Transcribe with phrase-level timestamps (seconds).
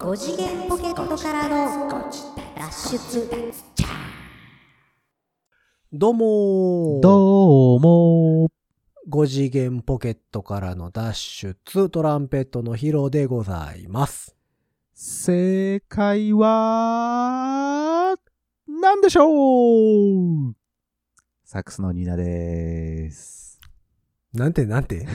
[0.00, 2.10] 5次元ポケットからの
[2.56, 3.28] 脱出
[5.92, 8.48] どうもーどうも
[9.10, 14.34] 5次元ポケットからの脱出トランペットのヒロでございます。
[14.94, 18.16] 正解は、
[18.66, 20.54] 何でしょう
[21.44, 23.49] サックスのニーナです。
[24.32, 25.06] なんてなんて？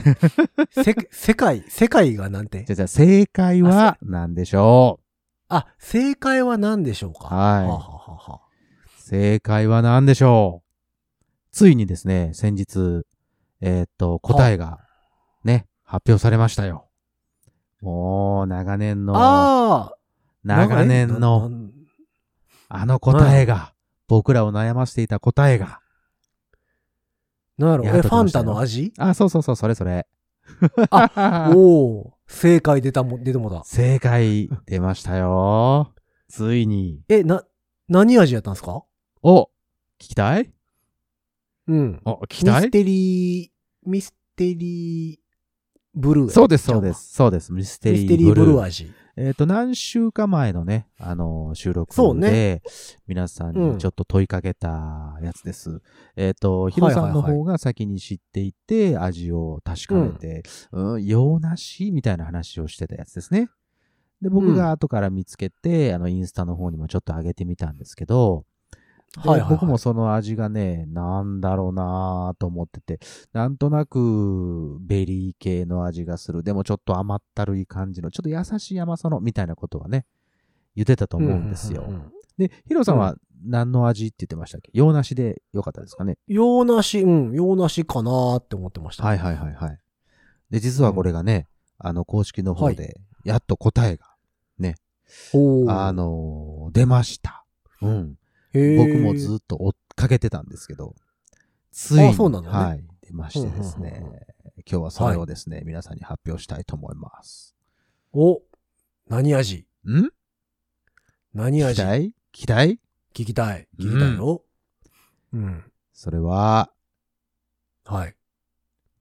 [0.70, 2.64] せ、世界、世界がなんて？
[2.64, 5.00] じゃあじゃあ正解は何でしょ
[5.48, 7.26] あ、正解は何でしょうか？
[7.34, 7.64] はい。
[7.66, 8.40] ははは
[8.98, 10.66] 正解は何でしょう？
[11.52, 13.04] ついにですね、先日、
[13.62, 14.80] えーっと、答えが、
[15.44, 16.88] ね、発表されましたよ。
[17.80, 19.96] もう、長年の、ああ
[20.44, 21.68] 長年なの、な
[22.68, 23.72] あの答えが、
[24.08, 25.80] 僕らを悩ませていた答えが、
[27.58, 27.84] なんやろ？
[27.86, 28.92] え、ファンタの味？
[28.98, 30.06] あ、そうそうそう、それそれ。
[30.90, 31.58] あ お
[32.00, 33.62] お正解出たも、出てもだ。
[33.64, 35.92] 正解出ましたよ。
[36.28, 37.00] ついに。
[37.08, 37.44] え、な、
[37.88, 38.84] 何味やったんですか？
[39.22, 39.48] お聞
[40.10, 40.50] きたい？
[41.68, 42.00] うん。
[42.04, 42.62] お聞きたい？
[42.62, 45.18] ミステリー、ミステリー
[45.94, 46.92] ブルーやそうです、そうで。
[46.92, 47.14] す。
[47.14, 47.52] そうです。
[47.52, 48.52] ミステリーミステリーブブルー。
[48.56, 48.92] ルー味。
[49.18, 52.30] えっ、と、何週か前のね、あのー収録そうね。
[52.30, 52.62] で、
[53.06, 53.72] 皆さんうん。
[53.72, 55.80] にちょっと問いかけたやつです。
[56.16, 63.48] えっ、と、ヒロさんの方が先に知っていて、味を確かめて、うん、用なしみたいな話をしてたやつですね。
[64.20, 68.55] で、僕が後から見つけて、あの、インスタの方にもちょっと上げてみたんですけど、で
[69.16, 73.00] はいはいはい僕もその味がね、なんだろうなぁと思ってて、
[73.32, 76.42] なんとなくベリー系の味がする。
[76.42, 80.04] でもちょっと甘ったるい感じの、ちょっと優しい甘さの、みたいなことはね、
[80.74, 81.84] 言ってたと思うんですよ。
[81.88, 84.70] うううんで、ヒロさんは何の味って言ってましたっけ？
[84.74, 86.18] 洋梨でよかったですかね？
[86.26, 89.04] 洋梨、うん、洋梨かなーって思ってました。
[89.04, 89.78] はいはいはいはい。
[90.50, 94.06] で、実はこれがね、あの、公式の方で、やっと答えが、
[95.32, 97.44] おーあ、のー出ました。
[97.80, 98.18] うん。
[98.52, 100.94] 僕もずっと追っかけてたんですけど、
[101.72, 104.24] ついに、あそうなのねはい、出ましてですねうんうんうん、今
[104.64, 107.54] 日はそれをですね、皆さんに発表したいと思います。
[108.12, 108.40] お、
[109.08, 109.66] 何味？
[109.86, 110.10] ん？
[111.34, 111.82] 何味？
[111.82, 112.06] 聞きたい？
[112.06, 112.78] 聞きたい？
[113.14, 113.68] 聞きたい。
[113.78, 114.42] 聞きたいよ。
[115.32, 115.64] うん。
[115.92, 116.70] それは、
[117.84, 118.16] はい。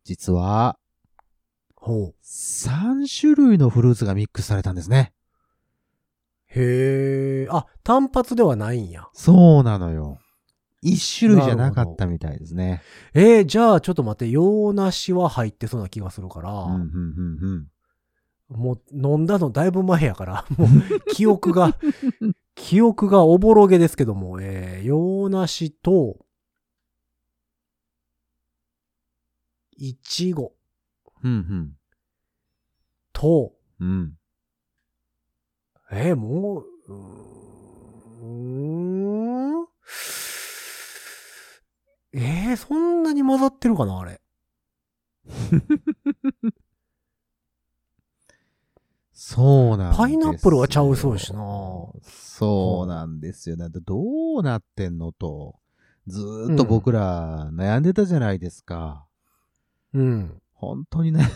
[0.03, 0.77] 実は、
[1.75, 2.15] ほう。
[2.23, 5.13] 3種類のフルーツがミックスされたんですね。
[6.55, 7.47] へえ。
[7.51, 9.07] あ、単発ではないんや。
[9.13, 10.19] そうなのよ。
[10.83, 12.81] 1種類じゃなかったみたいですね。
[13.13, 17.67] えー、じゃあちょっと待って、洋梨は入ってそうな気がするから、うん、うん、うん、
[18.51, 18.57] うん。
[18.57, 20.69] もう飲んだのだいぶ前やから、 もう
[21.13, 21.75] 記憶が、
[22.53, 26.19] 記憶がおぼろげですけども、えー、洋梨と、
[29.77, 30.53] いちご
[31.23, 31.75] うん、
[33.11, 33.87] と、うん。
[33.87, 34.17] うん。
[35.91, 38.31] えー、もう、うー
[39.61, 39.67] ん。
[42.13, 44.21] えー、そんなに混ざってるかなあれ。
[49.11, 50.07] そうなんですよ。
[50.07, 51.39] パイナップルはちゃうそうしな
[52.03, 53.57] そうなんですよ。
[53.57, 53.97] なんでど
[54.37, 55.55] うなってんのと、
[56.07, 59.05] ずーっと僕ら悩んでたじゃないですか。
[59.93, 60.41] うん。
[60.53, 61.27] 本当に悩ん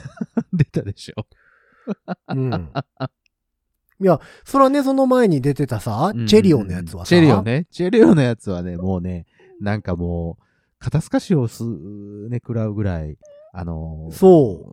[0.53, 1.25] でたでしょ。
[2.29, 2.71] うん。
[4.01, 7.41] いや、それはね、その前に出てたさ、チェリオのやつはさ、チェリオ。
[7.43, 7.67] ね。
[7.71, 9.25] チェリオのやつはね、もうね、
[9.59, 10.43] なんかもう、
[10.79, 13.17] 肩透かしをす、ね、食らうぐらい、
[13.51, 14.65] あのーそ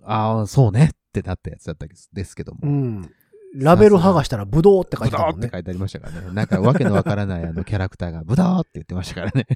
[0.00, 0.02] う。
[0.04, 2.60] ああ、そうねってなったやつだったですけども。
[2.62, 3.10] うん。
[3.54, 5.46] ラベル剥がしたらブドウって書いブドてたもんね。
[5.46, 6.34] ウって書いてありましたからね。
[6.34, 9.46] なんかわけのわからないあのキャラクターがブドウって言ってましたからね。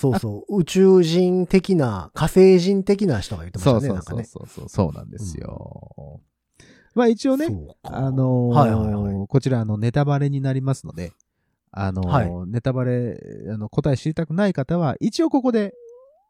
[0.00, 0.60] そうそう。
[0.60, 3.88] 宇宙人的な、火星人的な人が言ってましたね。
[3.88, 4.24] そうそうそう。
[4.24, 6.20] そうそう、そうなんですよ。
[6.98, 7.46] まあ一応ね、
[7.82, 11.12] あのーはいはいはいこちらあのネタバレになりますので、
[11.70, 13.16] あのーはいネタバレ、
[13.52, 15.74] あの答え知りたくない方は、一応ここで、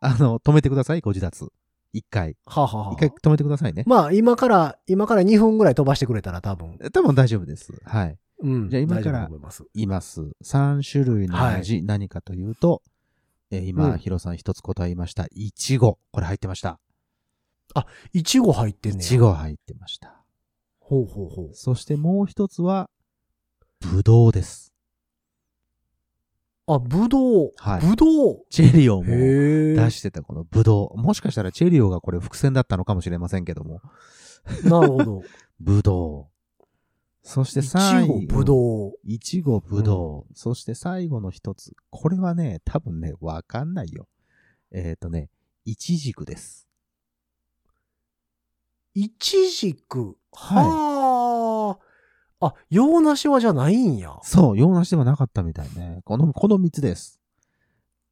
[0.00, 1.48] あの、止めてください、ご自立。
[1.92, 2.36] 一回。
[2.46, 3.84] はあはあはあ一回止めてくださいね。
[3.86, 6.78] まあ、今から、今から2分ぐらい飛ばしてくれたら多分。
[6.92, 7.72] 多分大丈夫です。
[7.84, 8.18] はい。
[8.42, 8.68] うん。
[8.68, 9.64] じゃあ今からいます。
[9.74, 10.20] います。
[10.44, 12.82] 3種類の味、何かというと、
[13.50, 15.26] えー今、うんヒロさん一つ答えました。
[15.32, 15.98] いちご。
[16.12, 16.78] これ入ってました。
[18.12, 20.17] いちご入ってんねいやちご入ってました。
[20.88, 21.50] ほうほうほう。
[21.52, 22.88] そしてもう一つは、
[23.78, 24.72] ぶどうです。
[26.66, 27.52] あ、ぶどう。
[27.56, 28.46] はいぶどう。
[28.48, 29.74] チェリオもへえ。
[29.74, 30.98] 出してたこのぶどう。
[30.98, 33.82] もしかしたらチェリオがこれ伏線だったのかもしれませんけども。
[34.64, 35.22] なるほど。
[35.60, 36.64] ぶどう。
[37.22, 38.20] そしていち最後。
[38.20, 38.92] ご、ぶどう。
[39.04, 40.32] いちご、ぶどう。
[40.34, 41.74] そして最後の一つ。
[41.90, 44.08] これはね、多分ね、わかんないよ。
[44.72, 45.28] えっ、とね、
[45.66, 46.67] いちじくです。
[48.98, 50.16] いちじく。
[50.32, 51.78] はいは
[52.40, 54.18] あ、洋梨はじゃないんや。
[54.22, 56.00] そう、洋梨ではなかったみたいね。
[56.04, 57.20] この、この3つです。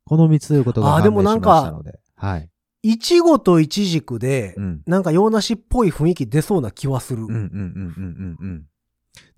[0.05, 2.01] この3つということがあでもなんか判明しましたので。
[2.15, 2.51] はい。
[2.83, 4.83] いちごといちじくで、うん。
[4.87, 7.25] なんか洋梨っぽい雰囲気出そうな気はする。
[7.25, 8.67] うんうんうんうんうんうん。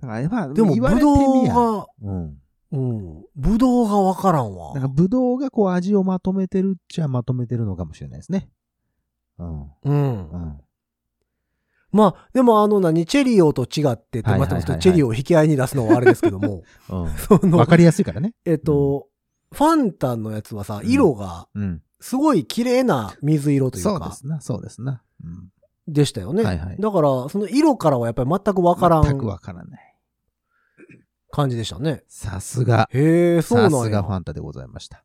[0.00, 2.36] だから、まあ、でも、ぶどうが、うん。
[2.72, 3.24] うん。
[3.36, 4.82] ぶどうがわからんわなん。
[4.82, 8.50] か、ぶどうがこう味をまとめてるっちゃまとめてるのかもしれないですね。
[9.38, 9.62] うん。
[9.84, 10.36] うんう。
[10.36, 10.60] ん。
[11.90, 17.50] まあ、でもあの何、チェリオと違ってて、はいはいはいはいまたチェリオを引き合いに出すのはあれですけども、 うん。
[17.66, 18.34] かりやすいからね。
[18.44, 19.08] えっと、
[19.52, 21.82] ファンタのやつはさ、うん色が、うん。
[22.00, 25.02] すごい綺麗な水色というかそうで、すな、そうですな。
[25.24, 25.50] うん。
[25.88, 26.44] でしたよね。
[26.44, 29.80] はいはいだから、その色からはやっぱり全くわから全くわんからない。
[31.30, 32.04] 感じでしたね。
[32.08, 32.88] さすが。
[32.92, 33.78] へえ、そうなんや。
[33.78, 35.04] さすがファンタでございました。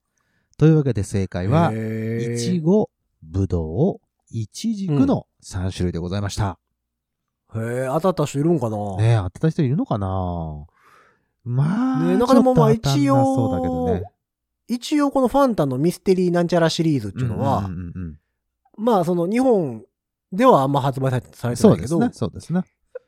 [0.57, 2.89] というわけで正解は、いちご、
[3.21, 3.99] ぶどう、
[4.29, 6.59] いちじくの3種類でございました。
[7.55, 8.97] へえ、当たった人いるんかな？
[8.97, 10.65] ねえ、当てた人いるのかな？
[11.43, 14.03] まあ、ねえなんかでもまあちょっと当たんなそうだけどね。
[14.67, 18.17] 一応このファンタのミステリーなんちゃらシリーズっていうのは、うんうんうんうん
[18.75, 19.83] まあその日本
[20.31, 22.63] ではあんま発売されてないけど、そうですね、そうですね。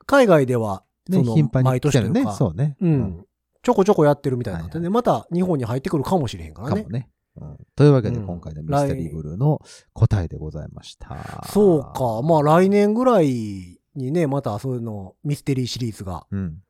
[0.06, 1.82] 海外では、ね、その頻繁に毎。
[1.82, 2.78] 年というか、そうね。
[2.80, 3.26] うん。
[3.64, 6.90] ちょこちょこやってるみたいなんでね、はいまた日本に入ってくるかもしれへんからねかも。
[6.90, 7.10] ね。
[7.38, 9.60] うんというわけで、うん今回のミステリーブルーの
[9.94, 11.44] 答えでございました。
[11.52, 12.22] そうか。
[12.22, 16.62] まあ来年ぐらいにね、またそういうの、ミステリーシリーズがうん。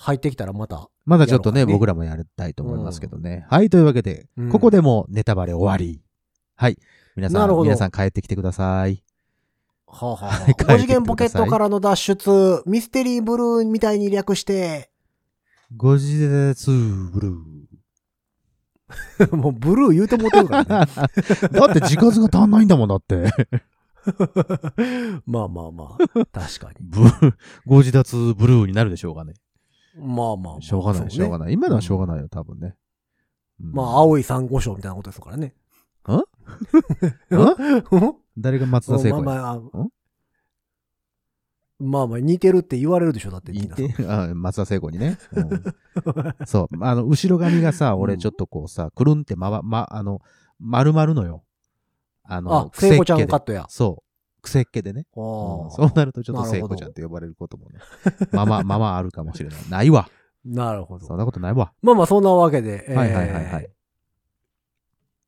[0.00, 0.88] 入ってきたらまた。
[1.04, 3.46] まだちょっとね、やろうかね僕らもやりたいと思いますけどね。
[3.50, 6.00] はい、というわけで、うんここでもネタバレ終わり。
[6.54, 6.78] はい。
[7.16, 9.02] 皆さん、なるほど皆さん帰ってきてください。
[9.88, 14.90] はあ、はあは い5次元ポケットからの脱出、ミステリーブルーみたいに略して、
[15.76, 17.58] ご自立ブルー。
[19.36, 20.92] もうブルー言うてもうてるからね。
[21.52, 23.32] だって時数が足んないんだもんだって。
[25.26, 26.76] まあまあまあ、確かに。
[26.80, 27.00] ブ
[27.66, 29.34] ご自立ブルーになるでしょうがね。
[29.96, 30.60] まあまあまあ。
[30.60, 31.52] しょうがない、しょうがない。
[31.52, 32.76] 今のはしょうがないよ、多分ね。
[33.60, 35.54] うんまあ、青い珊瑚礁みたいなことですからね。
[36.08, 36.12] ん？
[36.14, 36.22] ん？
[38.38, 39.22] 誰が松田聖子や？
[39.22, 39.88] まあまあ、
[41.80, 43.52] まあまあ似てるって言われるでしょ、だって。
[44.08, 45.18] あ松田聖子にね。
[45.32, 45.62] うん
[46.46, 46.84] そう。
[46.84, 50.20] あの、後ろ髪がさ、俺ちょっとこうさ、くるんってまわ、ま、あの、
[50.60, 51.44] 丸まるのよ。
[52.28, 53.66] あのあ、、聖子ちゃんカットや。
[53.68, 54.42] そう。
[54.42, 55.06] 癖っ気でね。
[55.14, 57.80] そうなるとちょっと聖子ちゃんって呼ばれることもね。
[58.32, 59.58] まま、ままあるかもしれない。
[59.68, 60.08] ないわ。
[60.44, 61.06] なるほど。
[61.06, 61.72] そんなことないわ。
[61.82, 62.84] まあまあ、そんなわけで。
[62.88, 63.70] えーはいはいはいはい。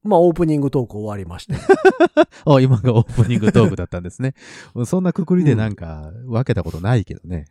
[0.03, 1.55] まあ、オープニングトーク終わりまして。
[2.47, 4.35] あ、今がオープニングトークだったんですね。
[4.87, 7.45] そんなくくりでなんか分けたことないけどね。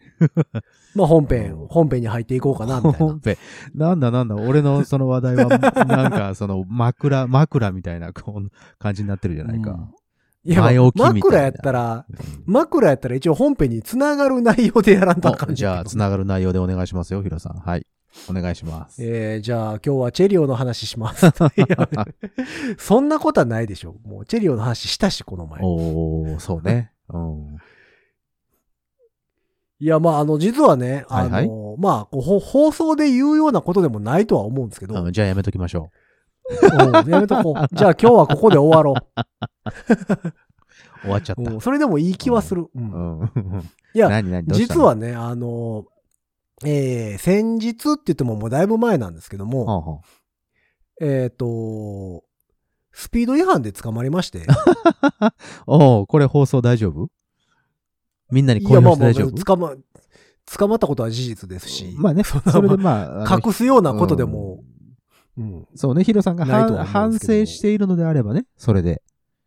[0.96, 3.20] まあ、本編うん、本編に入っていこうかな、みたいな本。
[3.24, 3.38] 編。
[3.76, 8.50] なんだなんだ、俺のその話題は、なんかその枕、枕みたいな感
[8.94, 9.72] じになってるじゃないか。
[9.72, 9.94] うん
[10.46, 12.06] いや、前置き枕やったら、
[12.46, 17.58] 枕やったら一応本編につながる内容でやらんとあかんおじゃあ、つながる内容でお願いしますよ、ヒロさん。
[17.58, 17.86] はい。
[18.30, 19.04] お願いします。
[19.04, 21.32] えー、じゃあ今日はチェリオの話します。
[22.78, 23.96] そんなことはないでしょ。
[24.04, 25.62] もうチェリオの話したし、この前。
[25.64, 26.92] おー、そうね。
[27.10, 27.58] うん。
[29.82, 35.92] いや、まあ、あの、実はね、あの、はいはいまあこうほ放送で言うようなことでもないとは思うんですけど、うんじゃあやめときましょ
[36.50, 37.76] うんやめとこう。
[37.76, 38.96] じゃあ今日はここで終わろう。
[41.02, 41.62] 終わっちゃった。
[41.62, 42.64] それでもいい気はする。
[42.64, 43.32] ううんん。
[43.94, 44.10] いや、
[44.48, 45.86] 実はね、あの、
[46.66, 50.02] えー、先日って言ってももうだいぶ前なんですけども、はあは
[51.02, 52.24] えっ、と、
[52.92, 54.46] スピード違反で捕まりまして、
[55.20, 55.34] あ
[55.68, 57.10] おーこれ放送大丈夫？
[58.32, 59.44] みんなに公表して大丈夫？
[59.44, 59.76] 捕ま、
[60.58, 64.64] 捕まったことは事実ですし、まあね、それでまあ、隠すようなことでも、
[65.38, 66.46] うん、そうね、ヒロさんが
[66.86, 69.02] 反省しているのであればね、それで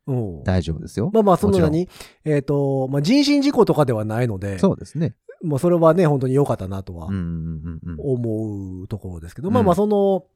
[0.06, 0.12] う。
[0.12, 0.44] ん。
[0.44, 1.10] 大丈夫ですよ。
[1.12, 1.72] まあまあ、そのもちろん。
[1.72, 1.88] 何
[2.24, 5.14] えっ、と、まあ、人身事故とかではないので、そうですね。
[5.42, 7.06] まあ、それはね、本当に良かったなとは。
[7.06, 10.26] 思うところですけど、うんまあまあ、その、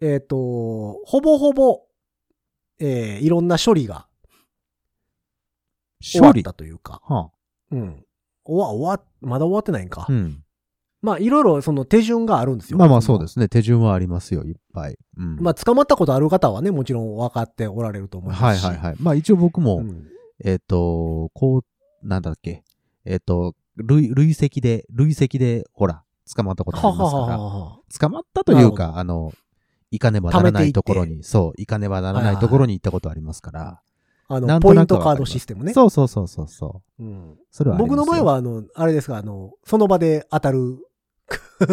[0.00, 1.82] えっ、と、ほぼほぼ、
[2.78, 4.06] えーいろんな処理が
[6.00, 7.30] 終わ処理ったというか、は
[7.72, 8.04] うん。
[8.44, 10.02] 終わ、終わ、まだ終わってないんか。
[10.02, 10.42] あ、うん。
[11.02, 12.78] まあ、いろいろその手順があるんですよ。。
[12.78, 13.48] まあまあそうですすね。
[13.48, 14.98] 手順はありますよ、いっぱい。
[15.16, 15.36] うん。
[15.40, 18.64] まあ、捕まったことある方はね、もちろん分かっておられると思いますし。
[18.64, 18.96] はいはいはい。
[19.00, 20.06] まあ一応僕も、うん
[20.44, 21.62] えっ、と、こ
[22.02, 22.62] う、なんだっけ。
[23.04, 26.02] えっ、と、累、累積で、累積で、ほら、
[26.34, 27.38] 捕まったことありますから。
[27.38, 27.78] はは。
[28.00, 29.32] 捕まったというか、あの、
[29.90, 33.80] 行かねばならないところに、そう、行かねばならないところに行ったことありますから。
[34.28, 35.72] あの、ポイントカードシステムね。
[35.72, 37.02] そうそうそうそうそう。
[37.04, 40.78] うんそれは僕の場合は、あの、あれですか、あの、その場で当たる、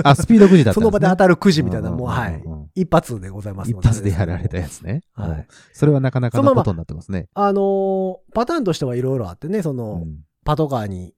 [0.03, 0.81] あ、スピードくじだったそ。
[0.81, 2.43] の場で当たるくじみたいな、もう、はい。
[2.75, 3.87] 一発でございます一ので。
[3.87, 5.01] 発でやられたやつね。
[5.13, 7.27] はいうんそれはなかなかそのことになってますね。
[7.33, 11.13] あのーパターンとしてはいろいろあってね、その、うんパトカーに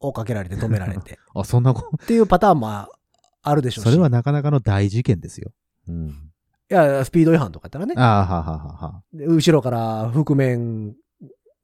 [0.00, 1.18] 追っかけられて止められて。
[1.34, 2.88] あ、そんなこっていうパターンもあ
[3.42, 3.90] あるでしょうし。
[3.90, 5.52] それはなかなかの大事件ですよ。
[5.88, 6.08] うん。
[6.08, 7.94] いや、スピード違反とかやったらね。
[7.96, 9.02] ああ、はははは。
[9.12, 10.94] で後ろから覆面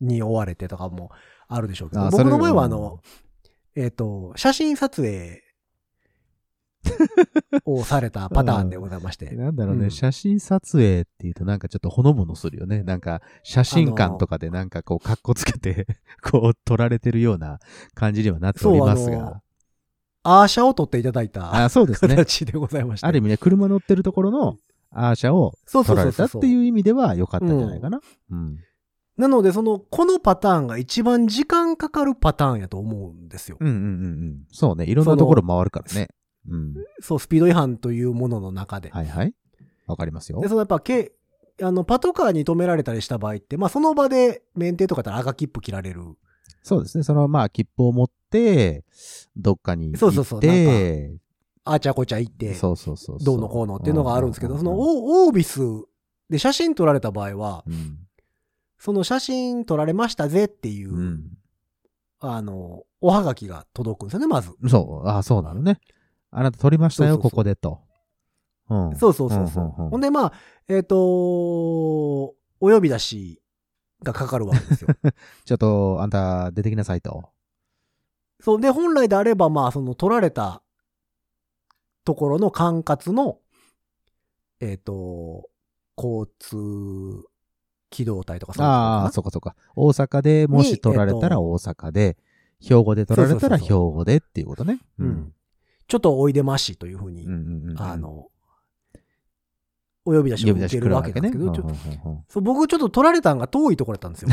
[0.00, 1.10] に追われてとかも
[1.48, 3.00] あるでしょうけど、僕の場合はあの、
[3.74, 5.42] えっ、と、写真撮影
[7.64, 9.30] をされたパターンでございまして。
[9.30, 12.82] なんだろうね、うん写真撮影っていうとなんかちょっとほのぼのするよね。
[12.82, 15.86] なんか写真館とかでなんかこうカッコつけて、
[16.22, 17.58] こう撮られてるような
[17.94, 19.42] 感じにはなっておりますが。
[20.24, 22.14] アーシャを撮っていただいたあそうですね。
[22.14, 23.06] 形でございまして。
[23.06, 24.56] ある意味ね、車乗ってるところの
[24.90, 28.00] アーシャを撮られたっていう意味では良かったんじゃないかな。
[28.30, 28.58] うん。
[29.16, 33.56] なので、その、このパターンが一番時間かかるパターンやと思うんですよ。
[33.60, 34.44] うんうんうんうん。
[34.50, 34.84] そうね。
[34.84, 36.08] いろんなところ回るからね。
[36.48, 36.74] うん。
[37.00, 38.90] そう、スピード違反というものの中で。
[38.90, 39.34] はいはい。
[39.86, 40.48] わかりますよで、。
[40.48, 41.12] そのやっぱ、け、
[41.60, 46.02] あの、パトカーに止められたりした場合って、まあ、その場で免停とかだったら赤切符切られる。
[46.62, 47.04] そうですね。
[47.04, 48.84] そのまあ切符を持って、
[49.36, 50.40] どっかに行って、そうそうそう
[51.64, 55.60] あちゃこちゃ行って、そうそうそうどうのこうのっていうのがあるんですけど、そのオービス
[56.30, 57.98] で写真撮られた場合は、うん
[58.78, 61.38] その写真撮られましたぜっていう、うん。
[62.18, 64.50] あの、おはがきが届くんですよね、まず。
[64.68, 65.78] そう、あそうなのね。
[66.32, 67.80] あなた撮りましたよ、ここでと。
[68.70, 68.96] うん。
[68.96, 69.68] そうそうそうそう。
[69.90, 70.32] ほんで、まあ、
[70.66, 73.42] えっ、とお呼び出し
[74.02, 74.88] がかかるわけですよ。
[75.44, 77.28] ちょっと、あんた出てきなさいと。
[78.40, 78.60] そう。
[78.60, 80.62] で、本来であれば、まあ、その撮られた
[82.04, 83.38] ところの管轄の、
[84.60, 85.50] えっ、と、
[85.98, 87.28] 交通
[87.90, 89.54] 機動隊とかそういうところかなああ、そうかそうか。
[89.76, 92.16] 大阪でもし撮られたらに大阪で、
[92.58, 94.80] 兵庫で撮られたら兵庫でっていうことね。
[94.98, 95.34] うん。
[95.92, 97.26] ちょっとおいでましというふうに。
[97.76, 98.30] あ、の、
[100.06, 101.52] お呼び出しを受けるわけですけど、
[102.40, 104.30] 僕ちょっと取られたんが遠いところだったんですよ。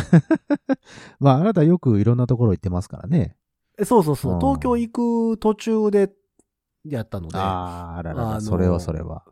[1.19, 3.35] まあ、あなたよくいろんなところ行ってますからね。
[3.77, 4.35] えそうそうそうう。
[4.37, 4.89] ん東京行
[5.33, 6.13] く途中で
[6.85, 9.25] やったので、ああ、あららそれはそれは。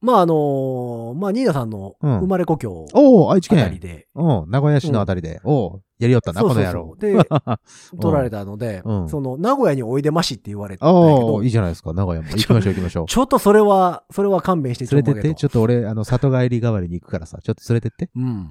[0.00, 3.60] まああのまあニーナさんのうん生まれ故郷おお、愛知県。
[3.60, 5.40] あたりで、うん、名古屋市のあたりで。
[5.42, 6.94] おお、やりよったな、この野郎。
[6.96, 7.16] で、
[8.00, 12.28] 取られたので、うんその名古屋においでましって言われたんやけおいいじゃないですか、名古屋も。
[12.36, 13.06] 行きましょう行きましょう。
[13.06, 18.10] ちょっとそれは、それは勘弁して連れてって、ちょっとちょっと俺、あの、里帰り代わりに行くからさ、ちょっと連れてって。
[18.14, 18.50] うん。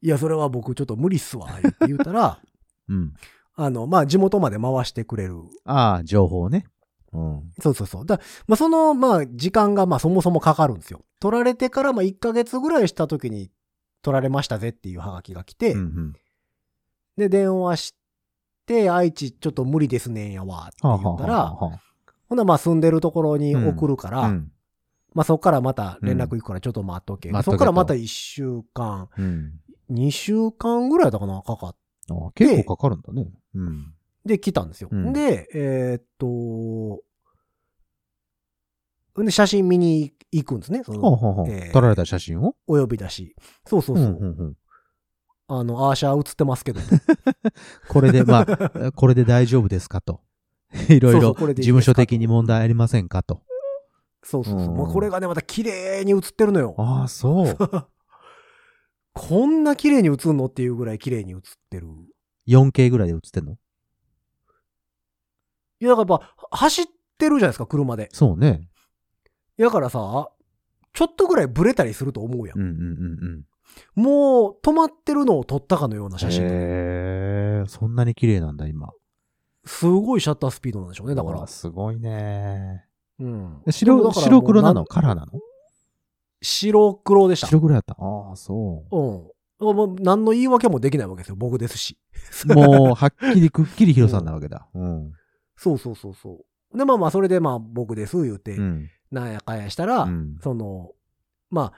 [0.00, 2.38] いや、それは僕ちょっと無理っすわ、って言ったら、
[2.88, 3.12] うん。
[3.56, 5.36] あの、まあ地元まで回してくれる。
[5.64, 6.66] ああ、情報ね。
[7.14, 7.52] うん。
[7.60, 8.06] そうそうそう。
[8.06, 11.04] だまあその、まあ時間がまあそもそもかかるんですよ。
[11.20, 13.50] 取られてからまあ1ヶ月ぐらいした時に
[14.02, 16.12] 取られましたぜっていうハガキが来て、うんうん。
[17.16, 17.94] で、電話し
[18.66, 21.80] て、愛知ちょっと無理ですねんやわって言ったら、は
[22.28, 24.50] ほんならまあ住んでるところに送るから、あはあうん。
[25.14, 27.30] まあそこからまた連絡行くからちょっと待っとけ。
[27.30, 29.60] 待っとけとそこからまた1週間、うん。
[29.90, 31.76] 2週間ぐらいだかな、かかっ
[32.10, 33.26] あ結構かかるんだね。
[33.54, 33.94] うん。
[34.24, 34.88] で来たんですよ。
[34.90, 37.02] うんで、えーっと、
[39.22, 40.82] で、写真見に行くんですね。
[40.84, 42.56] その、ほうほうえー撮られた写真を？
[42.66, 43.36] お呼び出し。
[43.66, 44.06] そうそうそう。
[44.06, 44.56] んうんうん
[45.46, 46.80] あの、アーシャー映ってますけど。
[47.90, 50.22] これで、まあ、 これで大丈夫ですかと。
[50.88, 53.42] いろいろ事務所的に問題ありませんかと。
[54.22, 54.70] そうそうそう。
[54.70, 56.74] うんもうこれがね、また綺麗に映ってるのよ。
[56.78, 57.56] ああ、そう。
[59.12, 61.40] こんな綺麗に映んのっていうぐらい綺麗に映っ
[61.70, 61.88] てる。
[62.48, 63.58] 4K ぐらいで映ってんの？
[65.84, 66.86] いや、だからやっぱ、走っ
[67.18, 68.08] てるじゃないですか、車で。
[68.12, 68.68] そうね。
[69.58, 70.30] だからさ、
[70.92, 72.58] ちょっとぐらいブレたりすると思うやん。
[72.58, 72.82] うんうんうん
[73.98, 74.02] うん。
[74.02, 76.42] もう、止まってるのを撮ったかのような写真。
[76.44, 78.90] へえ、そんなに綺麗なんだ、今。
[79.66, 81.46] すごいシャッタースピードなんでしょうね、だから。
[81.46, 82.84] すごいね。
[83.18, 83.62] うん。
[83.66, 84.84] え白、白黒なの？
[84.84, 85.40] カラーなの？
[86.42, 87.46] 白黒でした。
[87.46, 87.96] 白黒やった。
[87.98, 89.74] ああ、そうん。
[89.74, 91.96] もう何の言い訳もできないわけですよ、僕ですし。
[92.48, 92.54] う。
[92.54, 94.68] もう、はっきりくっきりヒロさんなわけだ。
[94.74, 95.12] うん。
[95.56, 96.44] そうそうそうそ
[96.74, 96.78] う。
[96.78, 98.90] で、まあまあ、それでまあ僕です、言うて、うん。
[99.10, 100.90] なんやかんやしたら、うんその、
[101.50, 101.72] まあ、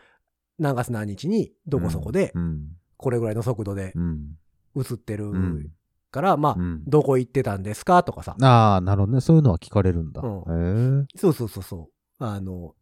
[0.59, 2.69] 何月何日にどこそこでう、ん。
[2.97, 4.39] これぐらいの速度でうん。
[4.77, 5.67] 映ってるうん
[6.11, 8.37] から、まあ、うんどこ行ってたんですかとかさ。
[8.41, 9.21] ああ、なるほどね。
[9.21, 10.23] そういうのは聞かれるんだ。
[10.23, 11.19] うへえ。
[11.19, 11.91] そうそうそうそ
[12.21, 12.25] う。
[12.25, 12.75] あの、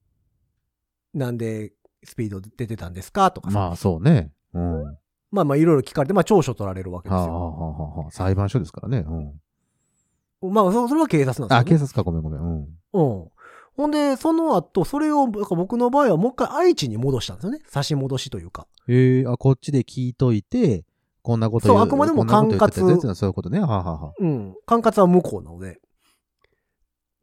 [1.12, 1.72] なんで
[2.04, 3.58] スピード出てたんですかとかさ。
[3.58, 4.32] まあ、まあ、そうね。
[4.52, 4.84] うん。
[4.84, 4.94] は
[5.44, 7.32] まあいろいろ聞かれて、まあ調書取られるわけあ、ですよ。
[7.34, 8.98] はあはあはあ、裁判所ですからね。
[8.98, 9.40] うん。
[10.50, 11.56] まあそそれは警察なんですよ、ね。
[11.56, 12.40] あ、警察か、ごめんごめん。
[12.40, 12.68] うん。
[12.92, 13.30] うん。
[13.76, 17.60] ほんで、その後、それを、僕の場合はもう一回愛知に戻したんですよね。
[17.66, 18.68] 差し戻しというか。
[18.86, 20.84] へえ、あ、こっちで聞いといて、
[21.22, 23.58] こんなことそう言あくまでも管轄そういうことね。
[23.58, 24.54] はあ、はあはあ、うん。
[24.66, 25.80] 管轄は向こうなので。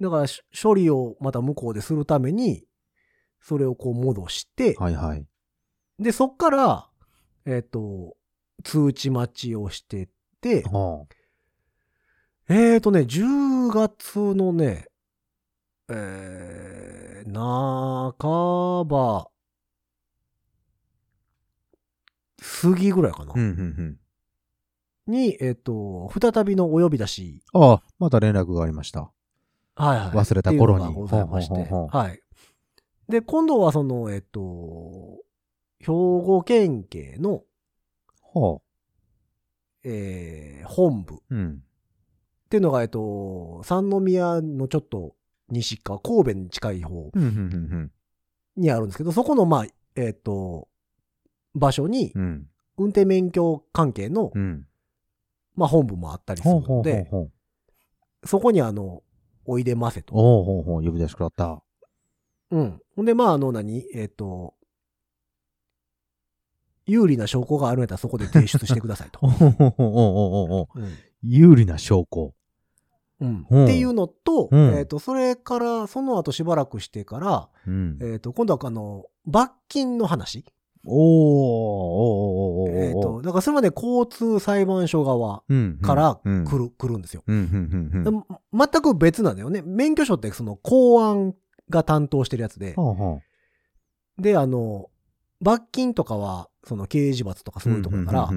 [0.02, 2.66] だから、し処理をまた向こうでするために、
[3.40, 5.26] それをこう戻して、はいはい。
[6.00, 6.90] で、そっから、
[7.46, 8.16] えっ、と、
[8.64, 10.10] 通知待ちをしてっ
[10.42, 11.06] て、は
[12.54, 14.88] えーとね、10月のね、
[15.90, 17.34] えー、
[18.20, 19.30] 半ば、
[22.62, 23.32] 過ぎぐらいかな。
[23.34, 23.48] うん、うん、
[25.08, 25.12] うん。
[25.14, 29.14] に、えっ、と、再びのお呼び出し、ああ、また連絡がありました。
[29.76, 30.10] はいはい。
[30.10, 31.54] 忘れた頃にございまして。
[31.54, 32.20] はい。
[33.08, 35.20] で、今度はその、えっ、と、
[35.80, 37.44] 兵庫県警の、
[38.20, 38.62] ほ
[39.86, 41.36] えー本部っう。
[41.36, 41.62] う
[42.52, 42.54] ん。
[42.54, 45.16] ていうのが、えっ、と、三宮のちょっと
[45.50, 47.12] 西側、神戸に近い方
[48.58, 49.66] にあるんですけど、そこの、まあ、
[49.96, 50.68] えっ、と、
[51.56, 52.14] 場所に。
[52.78, 54.66] 運転免許関係の、うん。
[55.56, 57.30] まあ、本部もあったりするほうほうほうので、ほ
[58.24, 58.28] う。
[58.28, 59.04] そこにあの、
[59.46, 60.16] おいでませと。
[60.16, 61.62] おうほうほう、呼び出しくらった。
[62.50, 62.82] うん。
[62.96, 64.56] ほんで、まあ、あの何、えっ、と、
[66.86, 69.30] 有利な証拠があるんやったらそこで提出してくださいと お。
[69.30, 70.80] ほうほうほうほうほうほう。
[70.80, 70.92] うん。
[71.24, 72.34] 有利な証拠。
[73.24, 78.00] っていうのと、うんえっ、と、それから、その後しばらくしてから、うん。
[78.02, 80.46] えっ、と、今度はあの、罰金の話。
[80.86, 82.80] おー、おー、おー、おー、おー。
[82.88, 87.24] えっ、と、だからそれまで交通裁判所側うん、からうん来る、来るんですよ。
[87.28, 88.26] うん、うん、うん、
[88.72, 89.62] 全く別なんだよね。
[89.64, 91.36] 免許証ってその公安
[91.70, 93.20] が担当してるやつで、ほうほ
[94.20, 94.22] う。
[94.22, 94.91] で、あの、
[95.42, 98.30] 罰金とかは、その刑事罰とかそういうところから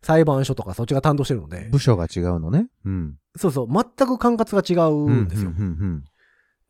[0.00, 2.68] 裁判所とかそっちが担当してるのでうん、部署が違うのね。
[2.84, 3.16] うん。
[3.36, 5.50] そうそう、全く管轄が違うんですよ。
[5.50, 6.04] うんうん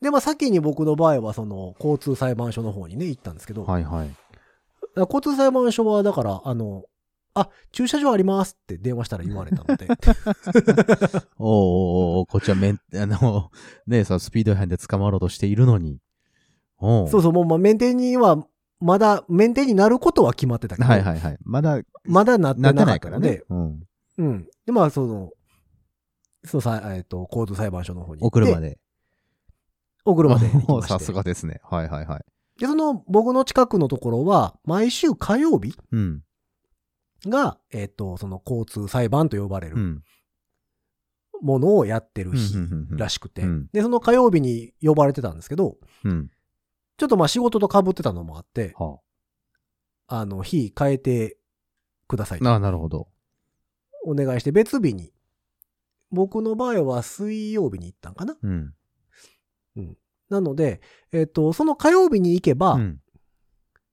[0.00, 4.10] で、まあ先に僕の場合はその交通裁判所の方にね、行ったんですけど、うんはいはい。
[4.96, 6.84] 交通裁判所はだから、あの、
[7.32, 9.88] あ、駐車場ありますって電話したら言われたので、
[11.38, 13.50] おーおーおーこっちはめん、あの、
[13.86, 15.98] ねそのスピード違反で捕まろうとしているのに。
[16.78, 18.46] おそうそう、もうまあメンテには、
[18.84, 21.38] まだメンテになることは決まってたけど、はいはいはい。
[21.42, 23.86] まだ、まだなってなかないからねったので、。
[24.18, 24.28] うん。
[24.28, 24.48] うん。
[24.66, 25.30] で、まあその、
[26.44, 28.40] そうさ、えっ、と、交通裁判所の方に行おって。
[28.40, 28.78] 車で。
[30.04, 30.84] お車で行き。
[30.86, 31.60] さすがですね。
[31.64, 32.24] はいはいはい。
[32.60, 36.22] で、その僕の近くのところは、毎週火曜日うん。
[37.24, 40.02] が、えっ、と、その交通裁判と呼ばれるうん。
[41.40, 46.30] ものをやってる日うんうんうんうんらしくて、うんで、その火曜日に呼ばれてたんですけど、うん。
[46.96, 48.98] ちょっとまあ仕事と被ってたのもあって、は
[50.06, 51.36] あの、日変えて
[52.08, 52.44] くださいあ。
[52.44, 53.08] とああ、なるほど。
[54.04, 55.12] お願いして、別日に、
[56.10, 58.74] 僕の場合は水曜日に行ったんかなうん。
[60.28, 60.80] なので、
[61.12, 63.00] えっ、と、その火曜日に行けば、うん。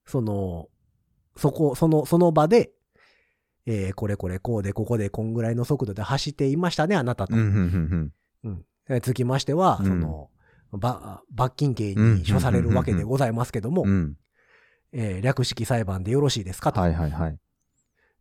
[0.05, 0.69] その、
[1.35, 2.71] そこ、その、その場で、
[3.67, 7.35] えーこれこれこうで、ここでこんぐらいの速度で走っていましたね、あなたと。
[7.35, 8.11] うん。
[8.43, 8.63] うん。
[8.89, 9.01] うん。
[9.01, 10.40] つきましては、うんその、ば
[10.77, 14.17] 罰金刑に処されるわけでございますけども、うん。
[14.93, 16.81] えー略式裁判でよろしいですかと。
[16.81, 17.39] はいはいはい。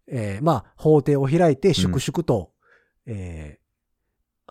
[0.08, 2.52] えーまあ、法廷を開いて粛々と、
[3.06, 3.60] えー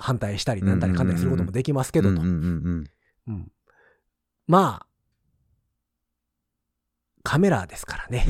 [0.01, 2.21] 反対したりなんたりかんだりすることもできますけどと。
[2.21, 2.35] うんうんう
[2.69, 2.83] ん
[3.27, 3.51] うん
[4.47, 4.87] まあ、
[7.21, 8.25] カメラですからね。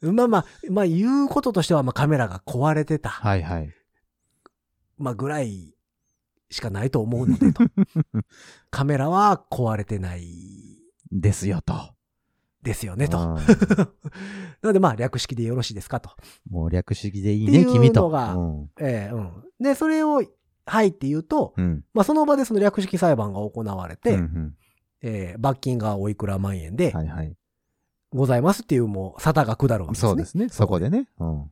[0.00, 3.10] まあまあ、まあ言うこととしては、まあカメラが壊れてた。
[3.10, 3.70] はいはい。
[4.96, 5.74] まあぐらい
[6.52, 7.62] しかないと思うのでと。
[8.70, 10.26] カメラは壊れてない
[11.10, 11.74] ですよと。
[12.62, 13.18] ですよねと。
[13.18, 13.34] うん
[14.62, 16.10] なのでまあ略式でよろしいですかと。
[16.48, 18.02] もう略式でいいね、君と。
[18.02, 19.44] のがうんええうん。
[19.60, 20.22] で、それを、
[20.64, 21.84] はいって言うと、うん。
[21.92, 24.54] まあその場でその略式裁判が行われて、うんうん
[25.00, 27.36] えー罰金がおいくら万円ではいはい。
[28.14, 30.08] ございますっていうもう沙汰が下るわけですね。
[30.10, 30.48] そうですね。
[30.50, 31.08] そこでね。
[31.18, 31.50] うん。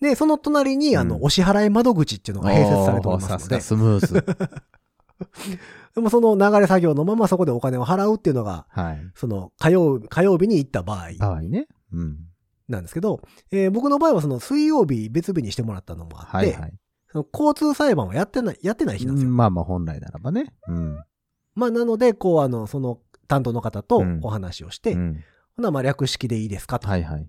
[0.00, 4.24] で、その隣に、あの、うんお支払い窓口っていうのが併設されておりおーさすがますので、スムーズ。
[5.94, 9.10] でもその流れ作業のままそこでお金を払うっていうのが、はい。
[9.14, 11.66] その火曜日、火曜日に行った場合場合ね。
[11.92, 12.18] うん。
[12.68, 16.74] なんですけど、えー僕の場合はその水曜日別日にしてもらったのもあって、はいはい。
[17.10, 19.30] その交通裁判はやってない、やってない日なんですよ。
[19.30, 20.54] まあまあ本来ならばね。
[20.68, 20.98] うん。
[21.54, 25.24] まあなので、こうあの、その担当の方とうんお話をして、うん
[25.56, 27.28] ほなまあ略式でいいですかとはいはい。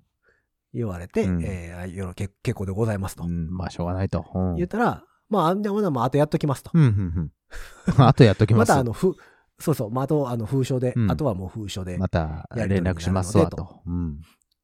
[0.74, 3.50] 言われて、うんえーよろけ結構でございますとうん。
[3.50, 4.26] まあしょうがないと。
[4.34, 4.56] うん。
[4.56, 6.72] 言ったら、まあ、あんでほなまああとやっときますと。
[6.74, 7.32] うん、うん、うん。
[8.06, 8.60] あとやっときま。
[8.60, 9.16] ますたあの、ふ、
[9.60, 13.82] そうそう、まあ、あと、あの、封書で、うんあとはもう封書で、また連絡しますわと。
[13.86, 14.22] うん。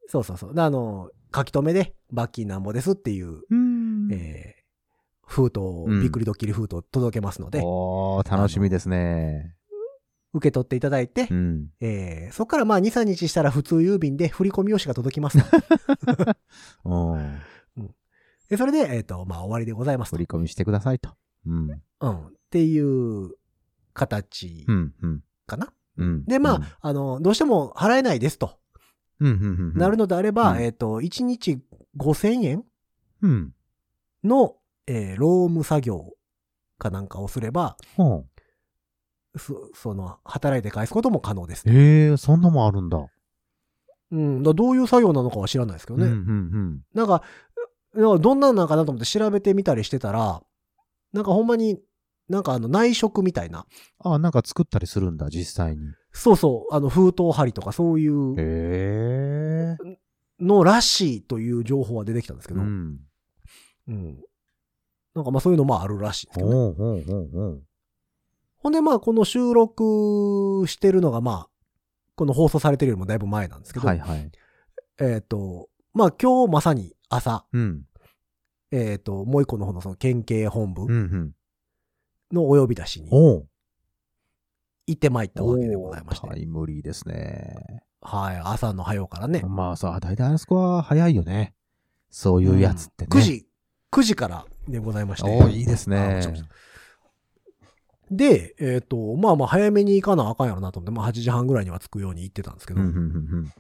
[0.08, 0.54] そうそうそう。
[0.54, 4.66] であの、書き留めで、罰金なんぼですっていう、うんえー
[5.28, 5.60] 封筒
[6.02, 9.56] びっくりドッキリ封筒届けますので、おー、楽しみですね。
[10.36, 11.68] 受け取っていただいて、うん。
[11.80, 16.36] えーそこからまあ、2、3日したら普通郵便で振り込み用紙が届きますと。
[17.16, 17.40] うん。
[18.50, 20.26] でそれで、えっ、と、まあ、終わりでございますと振り。
[20.28, 21.16] 込みしてくださいと。
[21.48, 21.82] うん。
[22.02, 22.28] うん。
[22.28, 23.32] っていう
[23.94, 24.66] 形。
[25.48, 25.74] かな。
[25.98, 26.26] うん。
[26.26, 28.60] で、まあ、あの、どうしても払えないですと、
[29.20, 29.78] うん、うん、うん。
[29.78, 31.62] なるのであれば、うんえっ、と、1日
[31.98, 32.66] 5000円
[33.22, 33.54] うん。
[34.24, 36.14] の、えー労務作業
[36.78, 38.24] かなんかをすれば、は
[39.38, 41.72] そその、働いて返すことも可能ですあ、。
[41.72, 43.06] へえ、そんなもんあるんだ。
[44.12, 44.44] うん。
[44.44, 46.06] だどういう作業なのかは知らないですけどね。
[46.06, 47.22] うんうんなんか、
[47.94, 50.42] なんかどんなんなんかなと思って調べてみたりしてたら、
[51.14, 51.80] なんかほんまに、
[52.28, 53.66] なんかあの内職みたいな。
[54.06, 54.14] うん。
[54.14, 55.84] あ、なんか作ったりするんだ、実際に。
[56.12, 59.98] そうそう、あの封筒針とかそういうへえ。
[60.40, 63.00] のらしいという情報は出てきたんですけど、ううん。
[63.88, 64.18] ん。
[65.14, 66.56] なんかまあそういうのもあるらしいんですけどね。
[66.56, 67.64] ほうほうほうほう。
[68.66, 71.50] ほんでまあこの収録してるのがまあ、
[72.16, 74.32] この放送されてるよりもだいぶ前なんですけど、はいはい。
[75.00, 77.84] えっ、と、まあ今日まさに朝、うん。
[78.72, 81.32] えっ、と、もう一個の方のその県警本部うんうん。
[82.34, 83.48] のお呼び出しにおう。
[84.88, 86.40] 行ってまいったわけでございましておータ。
[86.40, 87.84] イムリーですね。
[88.02, 89.44] はい、朝の早うからね。
[89.48, 91.54] まあさ、大体あそこは早いよね。
[92.10, 93.10] そういうやつってね。
[93.12, 93.46] 9時、
[93.92, 95.30] 9時からでございまして。
[95.30, 96.56] おーいいですねあ
[98.12, 103.52] で、えっ、と、まあまあ早めに行かなあかんやろなと思って、まあ8時半ぐらいには着くように行ってたんですけど、うんうんうん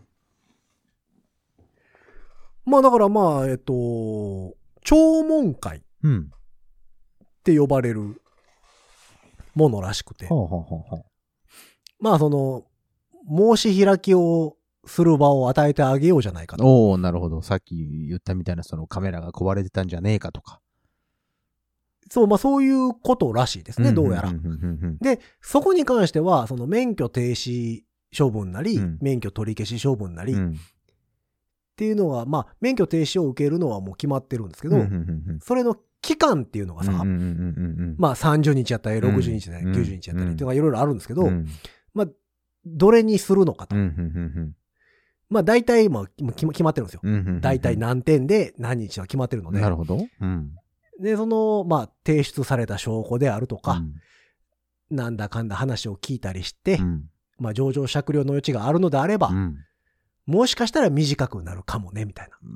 [2.67, 3.73] まあだからまあ、えっ、と、
[4.83, 5.81] 聴聞会っ。
[7.43, 8.21] て呼ばれる
[9.53, 10.27] ものらしくて。
[11.99, 12.63] まあその、
[13.55, 16.65] 申し開きをする場を与えてあげようじゃないかと。
[16.65, 17.41] おおなるほど。
[17.41, 20.59] さっき言ったみたいなそのカメラが壊れてたんじゃねえかとか。
[22.09, 24.33] そう、まあそういうことらしいですね、どうやら。
[25.01, 27.81] で、そこに関しては、その免許停止
[28.17, 30.55] 処分なり、うん免許取り消し処分なり、っうん
[31.75, 34.77] ていうのは、まあ、免許停止を受けるのはもう決まってるんですけど、
[35.41, 36.91] それの期間っていうのがさ、
[37.97, 41.47] まあ30日やったり、60日やったり、うん90日やったりっていうのがいろいろあるんですけど、うん
[41.93, 42.07] まあ、
[42.65, 43.75] どれにするのかと。
[45.27, 47.01] まあ大体、まあ、決ま決まってるんですよ。
[47.41, 49.59] 大体何点で何日は決まってるので。
[49.59, 49.97] なるほど。
[50.21, 50.55] うん。
[50.99, 53.95] で、その、まあ、提出された証拠であるとか、うん
[54.91, 59.57] なんだかんだ話を聞いたりして、うんまあ、上場酌量の余地があるのであれば、うん
[60.25, 62.47] もしかしたら短くなるかもね、みたいう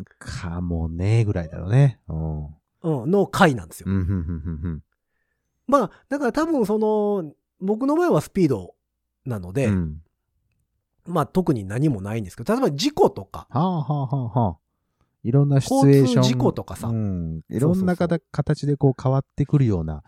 [0.00, 2.00] んかもねぐらいだろうね。
[2.08, 3.10] うん。
[3.10, 3.88] の回なんですよ。
[5.66, 8.74] まあ、だから多分その、僕の場合はスピード
[9.26, 10.02] なので、うん。
[11.06, 14.56] まあ特に何もないんですけど、例えば事故とか、はあはあはあはあ。
[15.22, 16.22] いろんなシチュエーション。
[16.22, 17.40] 事故とかさうん。
[17.48, 20.02] いろんな形形でこう変わってくるような、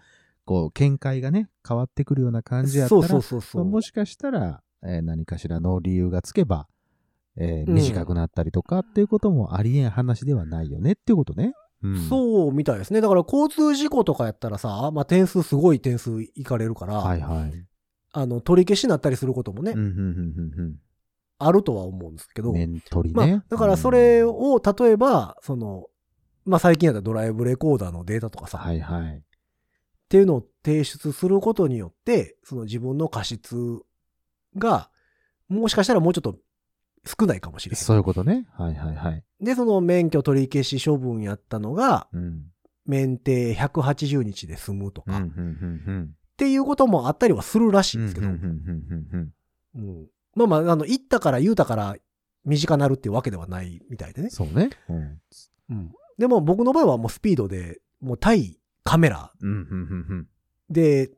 [0.45, 3.65] こう、見解がね、変わってくるような感じやったら、そうそうそうそう。
[3.65, 6.67] もしかしたら、えー何かしらの理由がつけば、
[7.37, 11.55] えーうん短くなったりとかっていうこともありえん話ではないよねっていうことね。
[11.83, 13.01] うん、そうみたいですね。
[13.01, 17.53] だから交通事故とかやったらさ、まあ点数すごい点数いかれるから、はいはい。
[18.13, 19.91] あの、取り消しになったりすることもね、うん、うん、う
[20.63, 20.77] ん、
[21.47, 22.57] あるとは思うんですけど、うん。
[22.57, 23.43] 面取りまね。
[23.43, 25.87] あ、だからそれを、例えば、その、
[26.45, 29.17] まあ最近やったらドライブレコーダーのデータとかさ、はいはい。
[29.19, 29.21] っ
[30.09, 33.57] ていうのを提出することによって、その自分の過失
[34.57, 34.91] が、
[35.49, 36.37] もしかしたらもうちょっと
[37.07, 38.47] 少ないかもしれそういうことね。
[38.53, 39.25] はいはいはい。
[39.43, 39.45] ん。
[39.45, 42.47] で、その免許取り消し処分やったのが、うん。
[42.85, 45.43] 免停180日で済むとうん、うか、ん、っうん、う
[45.93, 46.11] ん。
[46.37, 49.33] ていうこともあったりはするらしいうんん、ですけど、うん、うん、うん、
[49.77, 51.97] うんまあまあ、あの、言ったから言うたから
[52.45, 54.31] 短なるっていうわけではないみたいでね。
[54.31, 54.71] そうね。
[54.89, 55.21] うん。
[55.71, 55.93] うん。
[56.19, 59.61] でも僕の場合はもうスピードで、もう対カメラうん、うん、う
[60.15, 60.29] ん、
[60.71, 61.11] で、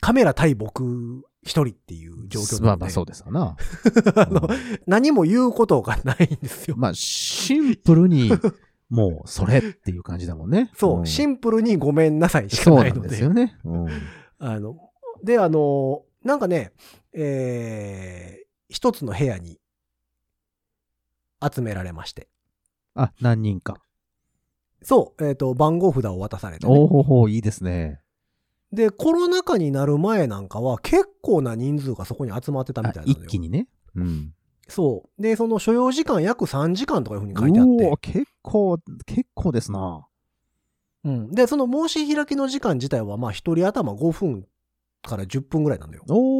[0.00, 3.56] カメラ対僕一人っていう状況まなので、あまあそうですわな。
[4.16, 4.48] あの
[4.86, 6.76] 何も言うことがないんですよ。
[6.76, 8.30] まあ、シンプルに、
[8.88, 10.70] もう、それっていう感じだもんね。
[10.76, 13.00] そう、んシンプルにごめんなさいしかそうないので。
[13.00, 13.56] なんですよね。
[13.64, 13.88] うん。
[14.38, 14.76] あの、
[15.22, 16.72] で、あの、なんかね、
[17.12, 19.58] えー、一つの部屋に
[21.42, 22.28] 集められまして。
[22.94, 23.76] あ、何人か。
[24.82, 28.00] そう、えっ、と、番号札を渡されて、ねおおほほ、いいですね。
[28.72, 33.10] で、コロナ禍になる前なんかは結構な人数がそこに集まってたみあたいな。
[33.10, 33.66] 一気にね。
[33.94, 34.32] うん。
[34.68, 35.22] そう。
[35.22, 38.12] で、その所要時間約3時間とかいうふうに書いてあって。
[38.12, 40.06] 結構、結構ですな。
[41.04, 41.30] うん。
[41.32, 44.46] で、その申し開きの時間自体は、まあ、一人頭5分
[45.02, 46.04] から10分ぐらいなんだよ。
[46.08, 46.39] おー、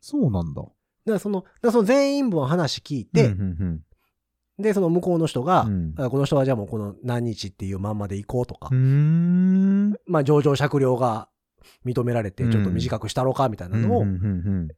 [0.00, 0.62] そうなんだ。
[1.06, 3.80] らその、だからその全員分話聞いて、うんうん
[4.58, 8.78] で、その向こうの人が、うんあこの人はじゃあもうこの何日っていうまんまで行こうとか、うん。
[8.78, 9.94] うーん。
[10.06, 11.28] まあ、上場酌量が
[11.84, 14.68] 認められて、うんちょっと短くしたろうかみたいなのを、うんうんうん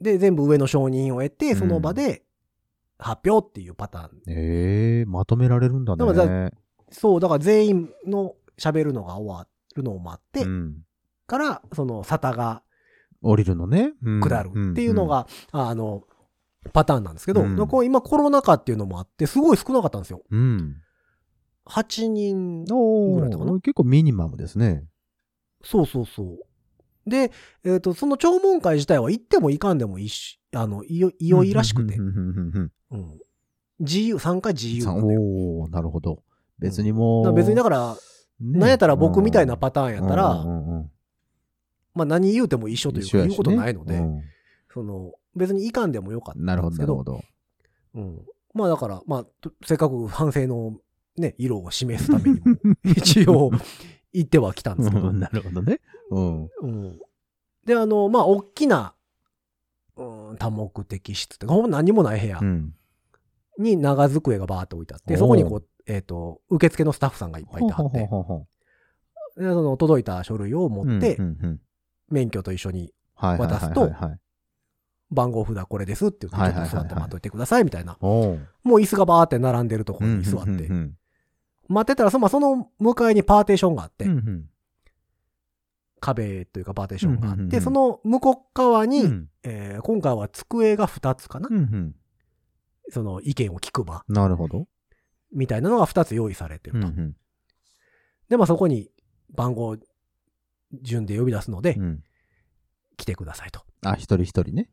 [0.00, 2.22] で、全部上の承認を得て、うんその場で
[2.98, 4.10] 発表っていうパターン。
[4.28, 6.52] ええまとめられるんだね。
[6.90, 10.76] そう、だから全員の喋るのが終わるのを待って、うん
[11.26, 12.62] から、その、沙汰が
[13.22, 13.92] 降りるのね。
[14.02, 16.04] うん下るっていうの、が、ああの、
[16.72, 20.22] パターンなんですけど、うん今コロナ禍っていうのもあって、すごい少なかったんですよ。
[20.30, 20.76] うん。
[21.66, 23.60] 8人、おぐらいだったかな？
[23.60, 24.84] 結構ミニマムですね。
[25.62, 26.38] そうそうそう。
[27.10, 27.30] で、
[27.64, 33.20] えっ、と、その弔問会自体は行っても行かんでもいいし、あの、いよ、いよいらしくてう、んうんうんうんうん。
[33.80, 36.22] 自由、参加自由なおおなるほど。
[36.58, 37.34] 別にもう。
[37.34, 37.96] 別にだから、
[38.40, 40.90] ねなんやったら僕みたいなパターンやったら、うんうんうん
[41.96, 44.22] まあ何言うても一緒というか、言うことないので、うん
[44.76, 47.22] その、別に行かんでもよかったんなるほど、ですけど。
[47.94, 48.20] うん。
[48.52, 50.76] まあだから、まあ、とせっかく反省の
[51.16, 53.50] ね、色を示すためにも、 一応、
[54.12, 55.80] 行ってはきたんですけど、なるほどね。
[56.10, 56.50] うん。
[56.60, 57.00] うん。
[57.64, 58.94] で、あの、まあ、大きな、
[59.96, 62.74] うん、多目的室って、ほんま何もない部屋うん。
[63.58, 71.60] に長机がバーって置いてあって、おーそこにこう、えっ、と、受付のスタッフさんがいっぱいいてはって、でその届いた書類をう持って、うんうんうん
[72.08, 74.20] 免許と一緒に渡すとはい
[75.10, 77.96] 番号札これですって言って、ちょっと座って待っといてくださいみたいな。
[78.00, 80.68] もう椅子がバーって並んでるところに座って。
[81.68, 84.06] 待ってたら、その向かいにパーテーションがあって、
[86.00, 89.28] 壁というかパーテーションがあって、その向こう側に、うん。
[89.44, 91.48] えー今回は机が2つかな、
[92.90, 94.66] その意見を聞く場なるほど。
[95.32, 96.88] みたいなのが2つ用意されてると。
[98.28, 98.90] で、まあそこに
[99.32, 99.76] 番号
[100.72, 102.02] 順で呼び出すので、うん
[102.98, 103.60] 来てくださいと。
[103.84, 104.70] あ、一人一人ね。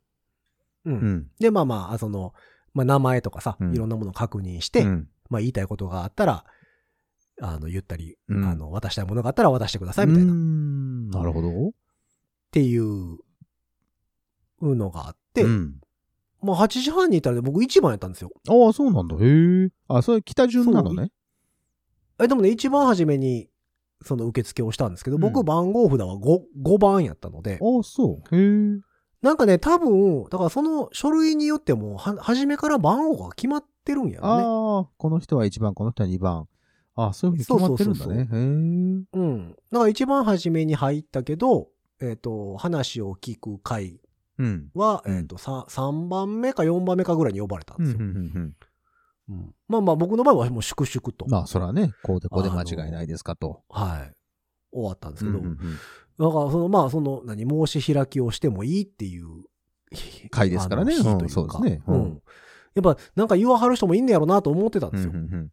[0.86, 1.28] うんうん。
[1.40, 2.34] で、まあまあ、その、
[2.74, 6.46] まあ名前とかさ、うんいろんなものを確認して、うんまあ言いたいことがあったら、
[7.42, 10.34] あの、言ったり、うんあの、渡したいものがあったら渡してくださいみたいな、
[11.20, 11.72] なるほど。
[12.52, 13.18] ていう
[14.62, 15.82] のがあって、うん。
[16.42, 18.32] もう8時半に行ったら僕1番やったんですよ。
[18.48, 19.16] ああ、そうなんだ。
[19.16, 19.70] へえ。
[19.88, 21.12] あ、それ北順なのね。
[22.20, 23.50] え、でもね、一番初めに、
[24.04, 28.36] その受付をしたんですけど、うん僕番号札は 5, 5番やったので、ああ、そう。
[28.36, 28.82] へえ。
[29.22, 34.44] なんかね、多分、だからその書類によっても、は、初めから番号が決まってるんやろね。
[34.44, 36.48] ああ、この人は1番、この人は2番。
[36.96, 38.30] ああ、そういうふうに決まってるんだね。
[38.32, 39.50] へうん。
[39.72, 41.70] だから一番初めに入ったけど、
[42.02, 44.00] えっ、と、話を聞く回
[44.40, 44.44] え。
[44.44, 44.70] うん。
[44.74, 48.06] は、うんえっ、と、3、3番目か4番目かぐらいに呼ばれたんうん、うん、ですよ。
[48.06, 48.56] うんうん。
[49.30, 53.62] うんまあまあ僕の場合はもう粛々と、まあ、そらね、こうでこうで間違いないですかと。
[53.70, 54.14] はい。
[54.72, 55.78] 終わったんですけど、うんうんうん
[56.16, 59.46] だからその、まあその、何、申し開きをしてもいいっていう
[60.30, 62.22] 回ですからねうんそうですねううんん。
[62.76, 65.12] やっぱなんか言わはる人もいんねやろなと思ってたんうんですよ。
[65.12, 65.50] うんうん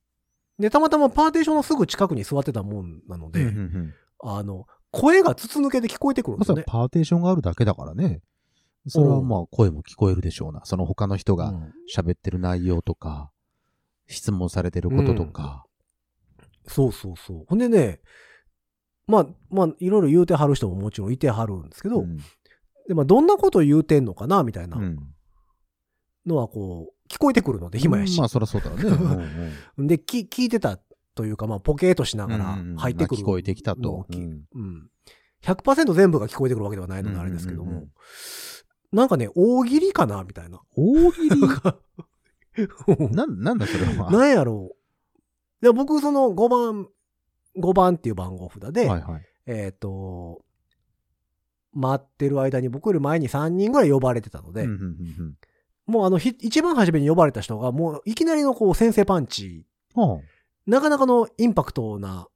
[0.59, 6.65] で、たまたまパーテーションのすぐ近くに座ってたもんなので、うんうんうんあの、声が筒抜けで聞こえてくるんですよね。
[6.67, 8.21] パーテーションがあるだけだからね。
[8.87, 10.61] それはまあ声も聞こえるでしょうな。
[10.65, 13.31] その他の人がうん喋ってる内容とか、
[14.11, 15.65] 質問されてることとか。
[16.67, 17.45] そうそうそう。
[17.49, 18.01] ほんでね、
[19.07, 22.19] まあ、まあ、いろいろ言うてはる人ももちろんいてはるんですけど、うん
[22.89, 24.99] でまあ、どんなこと言うてんのかなみたいなうん
[26.27, 28.19] のはこう、聞こえてくるので、暇やし。
[28.19, 28.83] まあ、そりゃそうだね。
[28.85, 30.79] うんうんで、き聞いてた
[31.15, 33.23] というか、まあ、ポケーとしながらうんうん入ってくる。
[33.23, 34.91] まあ聞こえてきたとうんうん。
[35.43, 37.93] 100%全部が聞こえてくるわけではないのであれですけども、うんうんうん
[38.93, 40.61] なんかね、大喜利かなみたいな。
[40.75, 41.31] 大喜利？
[43.13, 44.11] なん、なんだそれは。
[44.13, 45.65] なんやろう。
[45.65, 46.89] で、僕、その5番、
[47.57, 49.27] 5番っていう番号札で、はいはい。
[49.47, 50.43] えっ、と、
[51.73, 55.37] 待ってる間に僕より前に3人ぐらい呼ばれてたので、うんうんうん
[55.87, 60.21] もうあの、ひ一番初めに呼ばれた人が、もういきなりのこう、先制パンチ、うんはあ
[60.67, 62.29] なかなかのインパクトな、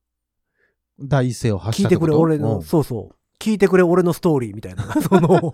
[0.98, 5.52] 第一声を発し聞いてくれ、俺の、うんそうそう、聞いてくれ、俺のストーリーみたいな、 その、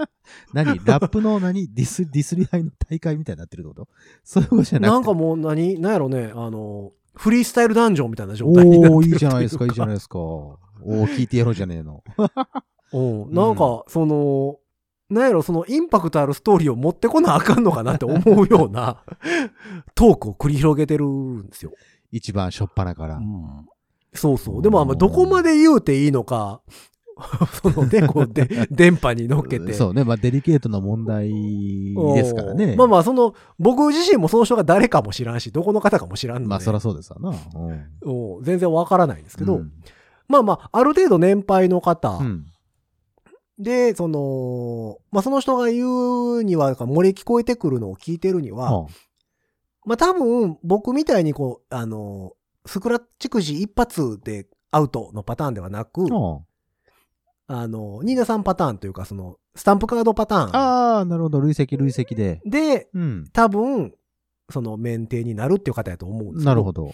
[0.53, 0.81] 何？
[0.85, 1.73] ラップの何？
[1.73, 3.89] ディス、ディスり合いの大会みたいになってるってこと？
[4.25, 4.95] そういうことじゃなくて？
[4.95, 10.19] なんかもう何、なんやろね、あの、フリースタイルダンジョンみたいな状態になってるおー、いいじゃないですか、いいじゃないいですか。
[10.19, 12.03] おー、聞いてやろうじゃねえの。
[12.93, 12.99] う
[13.31, 14.59] ん、なんか、その、
[15.11, 19.03] なんやろ、そのインパクトあるストーリーを持ってこなあかんのかなって思うような
[19.95, 21.73] トークを繰り広げてるんですよ。
[22.13, 23.17] 一番しょっぱなから。
[23.17, 23.67] うん
[24.13, 24.63] そうそう。
[24.63, 26.63] でも、あんまどこまで言うていいのか、
[27.63, 29.73] そのね、こうで、 電波に乗っけて。
[29.73, 31.29] そうね、まあデリケートな問題
[32.15, 32.77] ですからね。
[32.77, 37.31] まあまあ、その、僕自身もその人が誰かも知らんし、どこの方かも知らんので、まあそりゃそうですわな。
[37.31, 39.73] うんうん全然わからないんですけど、うん
[40.29, 42.47] まあまあ、ある程度年配の方うん。
[43.59, 48.87] で、その、まあその人が言うには、漏れ聞こえてくるのを聞いてるには、は
[49.85, 52.33] まあ多分、僕みたいにこう、あの、
[52.65, 56.07] スクラッチくじ一発でアウトのパターンではなく、
[57.53, 61.41] あの、ニーナさんパターンというか、その、スタンプカードパターンああー、なるほど。
[61.41, 62.41] 累積累積で。
[62.47, 63.25] で、うん。
[63.33, 63.93] 多分、
[64.51, 66.45] その、免停になるっていう方やと思うんですけど。
[66.45, 66.93] なるほど。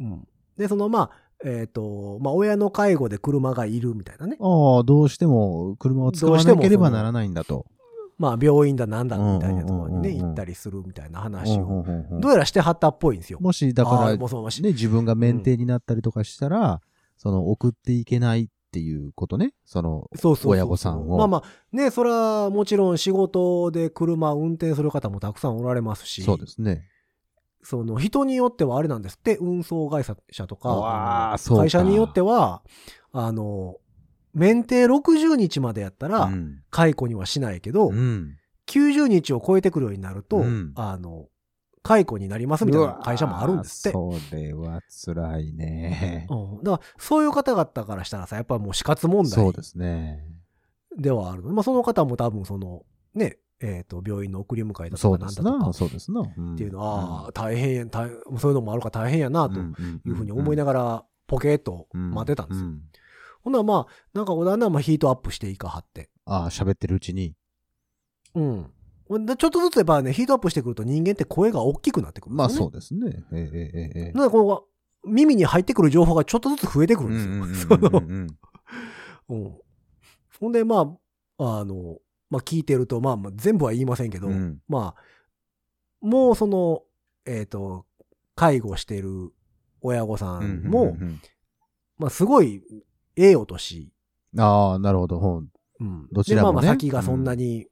[0.00, 0.26] うん。
[0.56, 1.10] で、その、まあ、
[1.44, 4.36] えっ、と、まあ、親の介護で車がいるみたいなね。
[4.40, 7.64] ああ、どうしても車を使わなければならないんだと。
[8.16, 13.38] まあ病院だなんだみたいなところにね、うんうんうんうん行ったりするみたいな話を、うんうんうんうんどうやらしてはったっぽいんですよ。
[13.40, 14.18] もし、だあから、ね、
[14.70, 16.80] 自分が免停になったりとかしたら、
[17.16, 19.54] その、送っていけないっていうことね。
[19.64, 26.88] その、そうそうそう親御さんをまあまあ、ね、それはもちろん仕事で車を運転する方もたくさんおられますし、そうですね。
[27.62, 32.62] その人によってはあれなんですって、運送会社とか、会社によっては、
[33.12, 33.76] あの、
[34.34, 36.62] 免停60日までやったらう、ん。
[36.70, 38.36] 解雇にはしないけど、うん。
[38.66, 41.26] 90日を超えてくるようになると、うんあの、
[41.84, 43.96] 解雇になりますみたいな会社もあるんですって。
[43.96, 46.26] それは辛いね。
[46.30, 50.24] うん、だから、そういう方々からしたらさ、やっぱりもう死活問題そうですね。
[50.96, 51.42] ではある。
[51.42, 55.26] まあ、その方も多分その、ね、えっ、と、病院の送り迎えだとかな。
[55.26, 56.22] なんだとかそうですな。
[56.22, 59.62] っっていうのは、ああ、大変や、大そういうのもあるから大変やな、とい
[60.06, 62.68] うふうに思いなががら、ポケーっと待ってたんですよ。
[62.68, 62.72] よ。
[63.42, 66.08] ほんならまあ、なんかだんだんまあヒートアップしていかはって。
[66.24, 67.34] ああ、喋ってるうちに。
[68.34, 68.72] うん。
[69.08, 72.48] ちょっとずつやっぱね、ヒートアップしてくると人間って声が大きくなってくるんまあ。
[72.48, 73.22] そうですね。
[73.32, 74.18] ええええええ。
[74.18, 74.68] なこ
[75.04, 77.78] う、耳に入ってくる情報がちょっとずつ増えてくるんですよ。
[80.40, 80.96] ほんで、ま
[81.38, 81.98] あ、あの、
[82.30, 85.02] まあ聞いてると、まあまあ全部は言いませんけど、うんまあ、
[86.00, 86.82] もうその、
[87.26, 87.86] えっ、と、
[88.34, 89.32] 介護してる
[89.80, 90.96] 親御さんも、
[91.98, 92.62] まあすごい、
[93.16, 93.92] ええお年。
[94.36, 95.44] ああ、なるほど。
[95.80, 96.08] うん。
[96.10, 97.66] どちらもねでまあまあ先がそんなに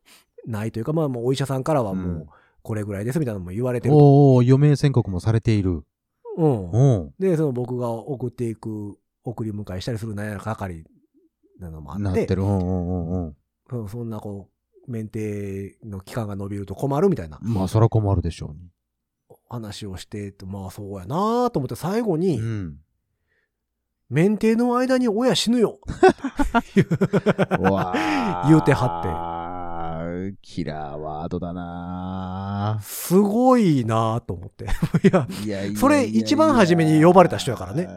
[0.46, 2.26] ないというか、まあもうお医者さんからはもうんう、
[2.62, 3.98] これぐらいですみたいなのも言われてると。
[3.98, 5.85] おお余命宣告もされている。
[6.37, 6.70] うん。
[6.70, 7.14] うん。
[7.18, 10.85] で、その僕が送っていく、送り迎えしたりするなんやら係
[11.59, 12.42] なのもあっ、なっててる。
[12.42, 13.26] うんうんうんうん。
[13.26, 14.50] うんそんなこ
[14.87, 18.68] う、免停の期間が伸びると困るみたいなまあ、そら困るでしょうに。
[19.48, 22.76] 話をしてて、まあそうやなと思って最後に、うん。
[24.11, 25.78] 免停の間に親死ぬよ。
[26.74, 29.41] 言うてはって。
[30.42, 34.66] キラーワードだなすごいなと思って。
[35.07, 35.27] いや、
[35.77, 37.88] それ一番初めに呼ばれた人やからね。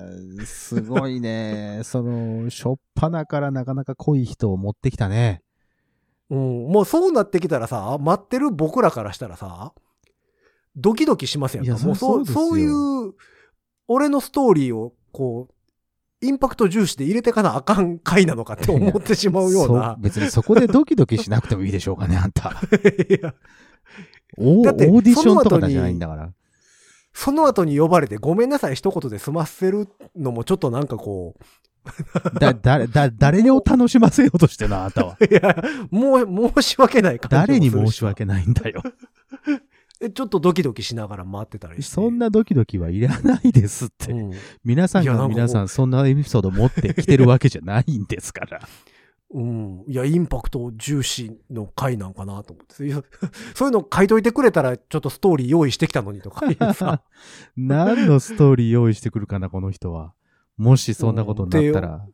[0.45, 1.82] すごいね。
[1.86, 5.41] その、しょっぱなからなかなか濃い人を持ってきたね。
[6.30, 9.73] うん、もうそうなってきたらさ、待ってる僕らからしたらさ、
[10.75, 11.71] ドキドキしますやんか。
[11.71, 13.13] いやもうそう、そういう、
[13.88, 15.55] 俺のストーリーを、こう、
[16.21, 20.01] インパクト重視で入れてかなあかん回なのかって思ってしまうようなそ。
[20.01, 22.49] 別にそこでドキドキしなくてもいいでしょうかね、あんた。
[23.10, 23.34] いや
[24.38, 26.32] オだってーオーディションとかじゃないんだから。
[27.13, 31.43] その後に呼ばれて、ごめんなさい一言で済ませるのもちょっとなんかこう、
[32.39, 35.17] だ、だ、だ、誰を楽しませようとしてんの、あんたは。
[35.21, 38.82] いや、もう、申し訳ない感じ誰に申し訳ないんだよ。
[40.06, 41.94] えちょっとドキドキしながら待ってたりして。
[41.94, 44.12] そんなドキドキはいらないですって。
[44.12, 44.32] うん
[44.63, 48.62] 皆さんが皆さんそんなエピソード持ってきてるわけじゃないんですから。
[49.32, 49.84] うん。
[49.88, 52.76] いや、インパクト重視の回なんかなと思って。
[53.56, 57.02] そういうの書いといてくれたら、ちょっとストーリー用意してきたのにとかいうさ。
[57.58, 60.13] 何のストーリー用意してくるかな、この人は。
[60.58, 62.06] もしそんなことになったら。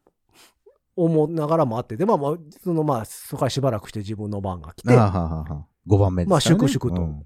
[0.96, 6.32] 思いながら待ってて、まあまあ、そのまあ、そこからしばらくして自分の番が来て、あははは5番目ですね。
[6.32, 7.26] まあ粛々とうん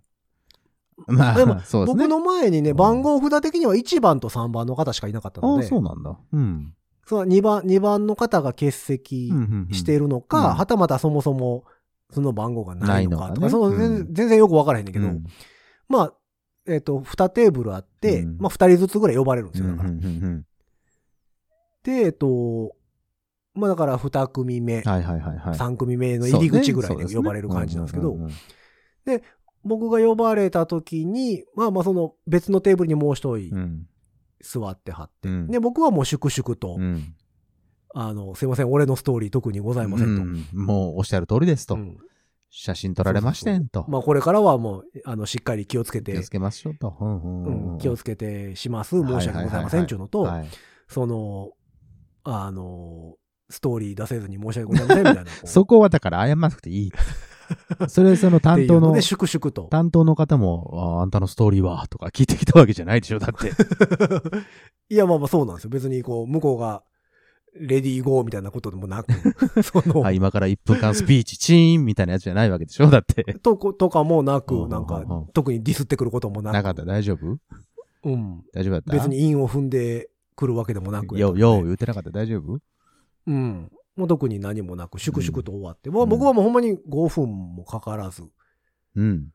[1.07, 2.07] まあ、でもそうですね。
[2.07, 6.17] 僕の前にね、うん番号札的には1番と3番の方しかいなかったのああ、で、そうなんだ。
[6.31, 6.73] うん。
[7.05, 11.65] その2番、2番の方が欠席うんうんうんしてるのか、うんはたまたそもそも
[12.11, 15.23] その番号がないのかとか、ないのかねその全うん全然よくわからへんねんけど、うん
[15.87, 16.13] まあ、
[16.65, 19.89] えっ、と、2テーブルあって、うんまあ2人ずつぐらい呼ばれるんですよ、だから。
[19.89, 20.45] うんうんうんうん
[21.83, 22.75] で、えっ、と、
[23.53, 25.53] まあだから2組目、はいはいはいはい。
[25.55, 29.21] 3組目の入り口ぐらいで呼ばれる感じなんですけどうう、うん
[29.65, 33.87] 僕が呼ばれた時に、まあまあその別のテーブルにもう一人うん
[34.41, 37.15] 座ってはって、うんで、僕はもう粛々と、うん
[37.93, 40.21] あの、すいません、俺のストーリー特にございませんと。
[40.21, 41.75] うんもうおっしゃる通りですと。
[41.75, 41.97] うん
[42.57, 43.85] 写真撮られましてんと。
[43.89, 46.95] まあこれからはもう、あの、しっかり気をつけて気をつ、けましょうと。
[47.01, 48.91] うんうんうんうん気をつけてします。
[48.91, 50.47] 申し訳ございませんっていうのと、はい
[50.87, 51.51] その、
[52.23, 53.15] あの、
[53.49, 55.31] ストーリー出せずに申し訳ございませんみたいな。
[55.45, 56.91] そこはだから謝らなくていい。
[57.87, 59.67] それその担当の粛々と。
[59.69, 63.51] 担当の方も、ああんたのストーリーはとか聞いてきたわけじゃないでしょ、だって。
[64.89, 65.69] いや、まあまあそうなんですよ。
[65.69, 66.83] 別にこう、向こうが、
[67.57, 69.13] レディーゴーみたいなことでもなく、
[69.63, 73.23] その、はい、今から1分間スピーチ、チーンみたいなやつじゃないわけでしょ、だって。
[73.41, 75.03] とことかもなうんく、なんか
[75.33, 76.53] 特にディスってくることもなく。
[76.53, 77.37] なかった、大丈夫？
[78.03, 78.43] うん。
[78.53, 78.91] 大丈夫だった？
[78.93, 81.17] 別に韻を踏んでくるわけでもなく。
[81.17, 82.59] よう、よう言ってなかった、大丈夫？
[83.27, 83.71] うん。
[83.95, 85.89] もう特に何もなく、粛々と終わって。
[85.89, 88.23] 僕はもうほんまに5分もかからず
[88.95, 89.29] うん。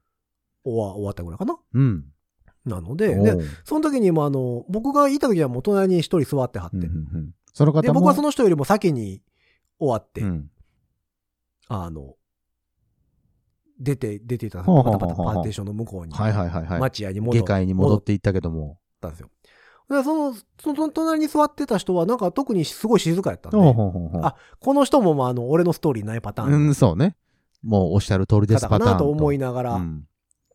[0.65, 1.59] 終わ終わったぐらいかな。
[1.75, 2.05] うん。
[2.67, 6.77] なので、でその時にもあの、僕がいた時はもう隣に一人座ってはって。
[6.77, 7.83] うんうんうんその方も。
[7.83, 9.23] で、僕はその人よりも先に
[9.81, 10.51] 終わって、うん。
[11.67, 12.15] あの、
[13.81, 16.81] 出て、出てた、ほうほうほうパタパタパーテーションの向こうに、はいはいはいはい。
[16.81, 18.75] 町屋に戻下界に戻っていったけども。
[18.75, 19.31] ったんですよ。
[19.91, 24.21] で、その、その隣に座ってた人は、なんか特にすごい静かやったんで、ほうほうほうほう。
[24.25, 26.53] あこの人も、まあ、あの、俺のストーリーないパターン。
[26.53, 27.17] うん、そうね。
[27.63, 30.07] もうおっしゃる通りです、パターンなと思いながら、うん。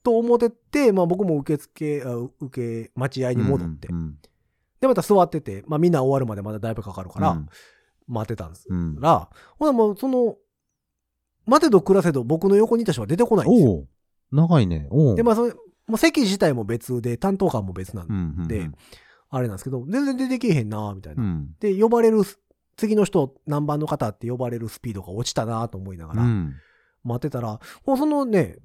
[0.04, 4.16] と思ってて、まあ僕も受付、あ受け、待合に戻って、うん
[4.80, 7.50] で、また座ってて、まあみんな終わるまでまだだいぶかかるから、うん。
[8.08, 8.68] 待ってたんです。
[8.70, 9.00] うん。
[9.00, 10.36] ら、ほなもうその、
[11.46, 13.86] 待てど暮らせど僕の横にいた人は出てこないんですよ。
[14.32, 14.88] 長いね。
[15.16, 15.54] で、まあそれ、
[15.88, 18.72] もう席自体も別で、担当官も別なんで、うんうんで
[19.36, 21.24] あれなんですけど、全然出てけえへんなみたいな。
[21.24, 21.56] うん。
[21.60, 22.22] で、呼ばれる、
[22.78, 26.56] 次の人、何番の方って呼ばれるスピードが落ちたなと思いながら、うん。
[27.04, 28.58] 待ってたら、もうそのね、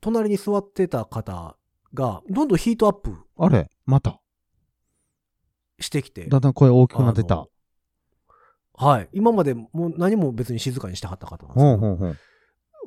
[0.00, 1.56] 隣に座ってた方
[1.94, 4.20] が、どんどんヒートアップあれまた？
[5.78, 7.46] してきて、だんだん声大きくなってた。
[8.74, 9.08] はい。
[9.12, 12.16] 今までもう何も別に静かにしてはった方なんですけど、ほうほうほう。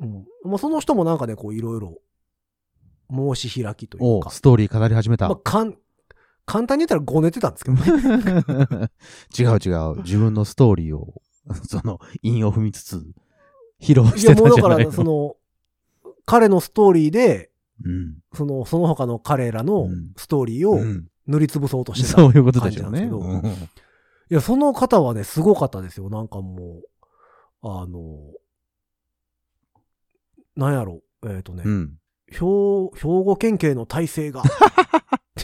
[0.02, 1.98] うんもうその人もなんかね、こういろいろ
[3.10, 5.28] 申し開きというかストーリー語り始めた。
[5.28, 5.76] まあ、かん
[6.46, 8.90] 簡単に言ったらごねてたんですけどね。
[9.38, 10.02] 違う違う。
[10.02, 11.22] 自分のストーリーを、
[11.68, 13.06] その、韻を踏みつつ、
[13.80, 15.36] 披露いや、してもうだから、たんじゃないのその、
[16.26, 17.50] 彼のストーリーで、
[17.84, 18.18] うん。
[18.34, 22.20] その、その他の彼らのうんストーリーをうん塗りつぶそうとしてた。
[22.20, 23.04] そういうことでしょうね。
[23.04, 23.68] うん
[24.30, 26.08] いや、その方はね、すごかったですよ。
[26.08, 26.80] なんかも
[27.62, 28.32] う、あの、
[30.56, 31.98] なんやろ、えっ、とね、うん。
[32.30, 32.38] 兵
[32.94, 34.42] 兵庫県警の体制が、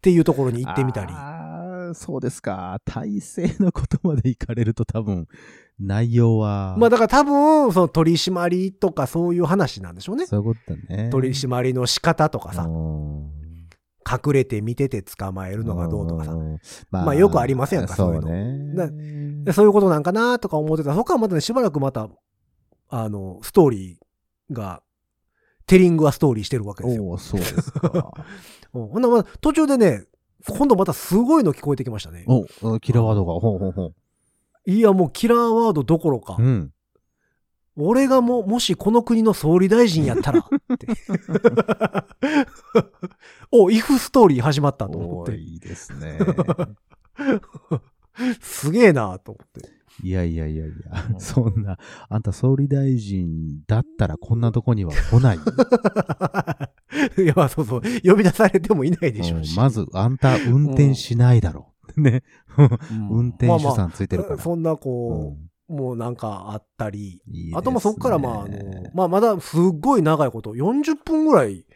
[0.00, 1.12] っていうところに行ってみたり。
[1.12, 2.80] ああ、そうですか。
[2.86, 5.28] 体制のことまで行かれると多分、
[5.78, 6.74] 内容は。
[6.78, 10.26] まあだから多分、その取り締まりとかそういう話なんでしょうね。
[10.26, 11.10] そういうことだね。
[11.10, 13.40] 取り締まりの仕方とかさ、うん
[14.10, 16.32] 隠れて見てて捕まえるのがどうとかさ。
[16.32, 16.58] ん
[16.90, 19.44] ままあよくありませんかそうそういうのね。
[19.44, 20.92] でそういうことなんかなとか思ってた。
[20.92, 22.08] そこからまたね、しばらくまた、
[22.88, 24.82] あの、ストーリーが、
[25.70, 27.04] テリングはストーリーしてるわけですよ。
[27.04, 28.12] おお、そうですか。
[28.74, 30.04] うんほんならまあ途中でね、
[30.48, 32.24] 今度またすごいの聞こえてきましたね。
[32.26, 33.34] お、キラーワードが。
[33.34, 33.94] ほうほうほう。
[34.66, 36.72] いや、もうキラーワードどころか、うん。
[37.76, 40.88] 俺がも、もしこの国の総理大臣やったら、って。
[43.52, 45.32] お、イフストーリー始まったと思って。
[45.32, 46.18] おいいですね。
[48.42, 49.79] すげえなと思って。
[50.02, 50.74] いやいやいやいや
[51.10, 51.78] う、んそんな、
[52.08, 55.38] あんた総理大臣だったらこんなとこには来ない。
[57.22, 57.82] いや、そうそう。
[58.04, 59.50] 呼び出されてもいないでしょうし。
[59.52, 62.00] うんまず、あんた運転しないだろう。
[62.00, 62.22] ね。
[62.56, 62.62] う
[62.94, 64.36] ん運転手さまあんついてるから。
[64.36, 65.36] まあそんなうこ
[65.68, 67.20] んう、もうなんかあったり。
[67.26, 68.58] いいねあとまあそっからまあ、あの、
[68.94, 71.66] まあまだすっごい長いこと、40分ぐらい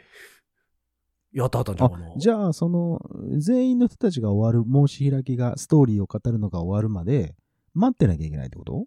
[1.34, 2.12] やったはったんちゃうかな。
[2.16, 3.00] じゃあ、その、
[3.38, 7.34] 全員の人たちが終わる、申し開きが、ストーリーを語るのが終わるまで、
[7.74, 8.86] 待ってなきゃいけないってこと？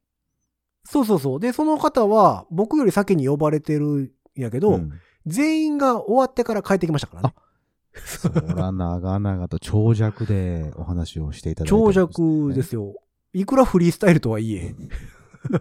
[0.85, 1.39] そうそうそう。
[1.39, 4.91] で、その方は僕より先に呼ばれてるんやけど、ん
[5.25, 7.33] 全員が終わってから帰ってきましたからね。
[8.05, 12.95] そら長々と長尺でお話をしていただいて、長尺ですすよ。
[13.33, 14.75] いくらフリースタイルとはいえ。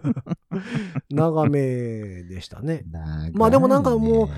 [1.09, 2.83] 長めでしたね。
[2.89, 3.31] ね。
[3.33, 4.29] まあでもなんかも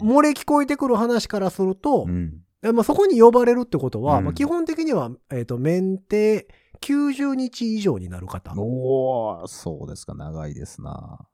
[0.00, 2.42] 漏れ聞こえてくる話からすると、うん。
[2.62, 6.48] えまあ、そこに呼ばれるってことは、うんまあ、基本的には、えっ、と、免停
[6.80, 11.26] 90日以上になる方おー、そうですか、長いですな。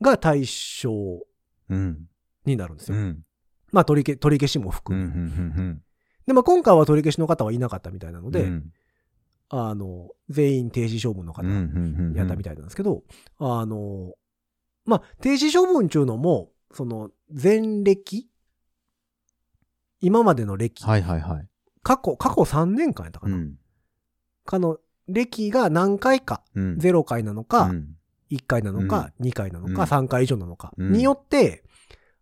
[0.00, 0.92] が対象
[1.70, 2.06] うん。
[2.44, 2.98] になるんですよ。
[2.98, 3.22] うん。
[3.72, 4.70] まあ、取り消取り消しもうん。
[4.72, 5.04] 含め。
[5.04, 5.82] うん。
[6.26, 8.72] で、まあ、今回は取り消しの方はいなかったみたいなので、うん
[9.50, 13.02] あの、全員停止処分の方うんうんうんやったみたいなんですけど、
[13.38, 14.14] あの、
[14.84, 18.28] まあ、停止処分っていうのも、その、前歴？
[20.00, 21.48] 今までの歴、はいはいはい。
[21.82, 23.36] 過去、過去3年間やったかな。
[23.36, 23.54] うん。
[24.44, 26.78] かの、歴が何回か、うん。
[26.78, 27.96] 0回なのか、うん
[28.30, 31.62] 1回なのか、2回なのか、うん3回以上なのか、うんによって、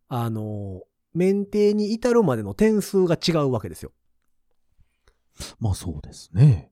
[0.08, 0.82] あの、
[1.14, 3.92] 免停に至るまでの点数が違うわけですよ。
[5.58, 6.70] まあそうですね。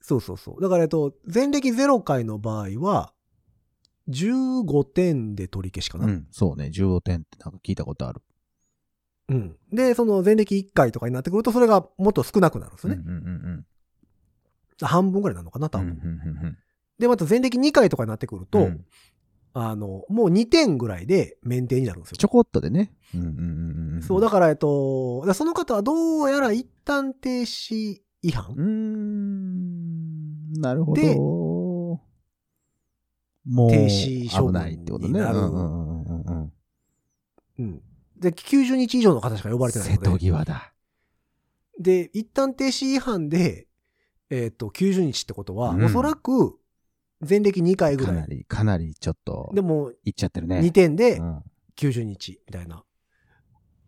[0.00, 0.62] そうそうそう。
[0.62, 3.12] だから、えっと、前歴0回の場合は、
[4.08, 6.06] 15点で取り消しかな。
[6.06, 6.26] うん。
[6.30, 6.70] そうね。
[6.72, 8.22] 15点ってなんか聞いたことある。
[9.28, 9.56] うん。
[9.72, 13.02] で、その前歴1回とかになってくると、それがもっと少なくなるんですよね。
[13.04, 13.66] うんうん
[14.80, 15.78] 半分ぐらいなのかな、多。
[15.78, 15.88] 分。
[15.88, 16.58] うんうんうん
[16.96, 18.84] で、また前歴2回とかになってくると、うん
[19.56, 22.16] あの、もう2点ぐらいで免停になるんですよ。
[22.16, 22.92] ちょこっとでね。
[23.14, 24.02] うんうんうんうん。
[24.02, 30.52] そう、だから、えっと、その方はどうやら一旦停止違反、うーん。
[30.54, 31.00] なるほど。
[31.00, 31.14] で
[33.46, 35.12] もう、停止処分危ないってことね。
[35.12, 36.52] になるうんうん
[37.58, 37.82] うん。
[38.16, 40.26] で、90日以上の方しか呼ばれてない瀬戸ので。
[40.26, 40.72] 際だ。
[41.78, 43.68] で、一旦停止違反で、
[44.30, 46.58] えっと、90日ってことは、うんおそらく、
[47.26, 50.60] 前歴2回ぐからないり、かなりちょっと、でも、いっちゃってるね。
[50.60, 51.42] 2点でうん
[51.76, 52.84] 90日みたいな。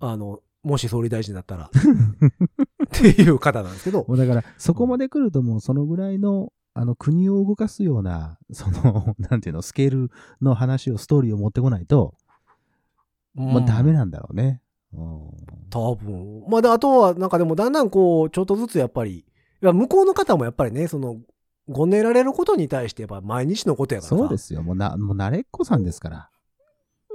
[0.01, 1.71] あの、もし総理大臣だったら。
[1.77, 4.15] っていう方なんですけども。
[4.15, 10.11] うだから、そこまで来るともうそのぐらいの、あの、国を動かすような、その、なんていうの、スケール
[10.43, 12.15] の話を、ストーリーを持ってこないと、
[13.35, 14.61] もうダメなんだろうね。
[14.93, 15.31] うん
[15.71, 16.45] 多分。
[16.49, 19.26] まあ、で、あとは、なんかでもだんだんこう、ちょっとずつやっぱり、い
[19.61, 21.17] や向こうの方もやっぱりね、その、
[21.69, 24.17] ごねられることに対してやっぱ毎日のことやからさ。
[24.17, 24.63] そうですよ。
[24.63, 26.31] もうな、もう慣れっこさんですから。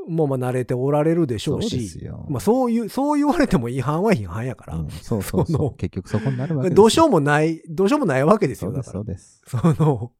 [0.07, 2.05] もうまあ慣れておられるでしょうそうですし。
[2.05, 2.25] よ。
[2.29, 4.77] まあそういう、そう言われても違反は違反やから。
[4.77, 5.77] うんそうそうそのそう。
[5.77, 6.83] 結局そこになるわけですよ。
[6.83, 8.71] どうしようもない、どうしようもないわけですよ。
[8.83, 9.75] そうです、だからそうです。
[9.77, 10.11] その、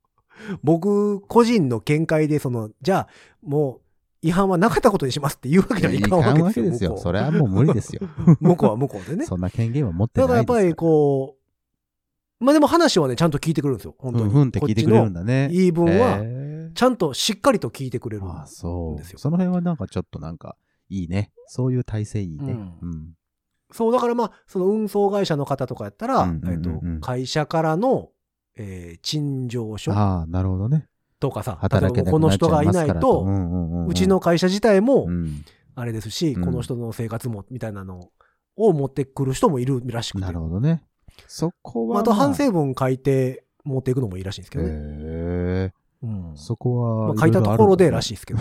[0.64, 3.08] 僕個人の見解で、その、じゃあ、
[3.42, 3.82] もう、
[4.24, 6.46] 違反はなかったことにしますって言うわけにはいいかんわけですよ。
[6.46, 6.90] わけですよ。
[6.92, 8.02] 向こそれはもう無理ですよ。
[8.04, 9.26] う 向こうは向こうでね。
[9.26, 11.41] そんな権限は持ってだないですからやっぱりこう、
[12.42, 13.96] まあでも話はね、ちゃんと聞いてくれるんですよ。
[14.00, 14.26] 本当に。
[14.26, 15.50] ふんふんって聞いてくれるんだね。
[15.52, 16.22] 言い分は
[16.74, 18.24] ちゃんとしっかりと聞いてくれる。
[18.26, 18.98] ああ、そう。
[18.98, 20.58] ですよその辺はなんかちょっとなんか、
[20.90, 21.32] いいね。
[21.48, 22.54] そういう体制いいね。
[22.54, 23.10] うんうん。
[23.72, 28.10] そう、だからまあ、その運送会社の方とかやったら、うんうんうんうんえっと、会社からの、
[28.58, 30.88] えー陳情書ああ、なるほどね。
[31.20, 33.00] とかさ、働けこの人がいないと。
[33.00, 35.46] と、んうんうんんうちの会社自体もう、ん。
[35.76, 38.10] あれですし、うんこの人の生活も、みたいなの
[38.58, 40.22] を持ってくる人もいるらしくて。
[40.22, 40.84] なるほどね。
[41.28, 44.70] そこは、まああと反省文書いて持っていくのもいいらしいんですけどね。
[44.72, 45.74] へえ。
[46.04, 48.40] うんそこは、まあ、書いたところでらしいいですけど。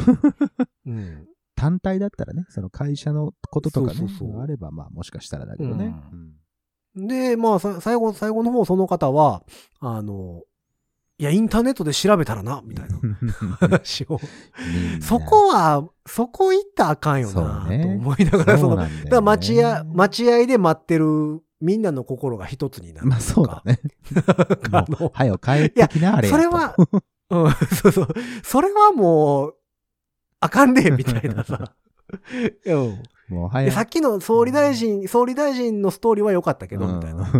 [0.87, 1.27] うん。
[1.57, 5.95] 単体だったらね、その会社のこととかね、そうそうそうあれば、まあもしかしたらだけどね。
[6.97, 9.43] で、まあ、さ最後、最後の方、その方は、
[9.79, 10.43] あの、
[11.19, 13.15] いや、インターネットで調べたらな、みたいなう ん
[13.61, 14.19] 話を。
[15.03, 23.07] そこは、そこ行ったらあかんよな、ねと思いながら、その、だそねから待合、待合で待ってるみんなの心が一つになる。
[23.07, 23.63] まあそうだ。
[23.65, 23.81] ね。
[24.73, 26.75] あのもう、はよ帰ってきな、あれそれは、
[27.31, 28.09] うん、そうそう。
[28.43, 29.55] それはもう、
[30.41, 31.75] あかんねみたいなさ。
[32.67, 33.67] うんもう、はよ。
[33.67, 37.31] でさっきの総理大臣、総理大臣のストーリーは良かったけど、みたいな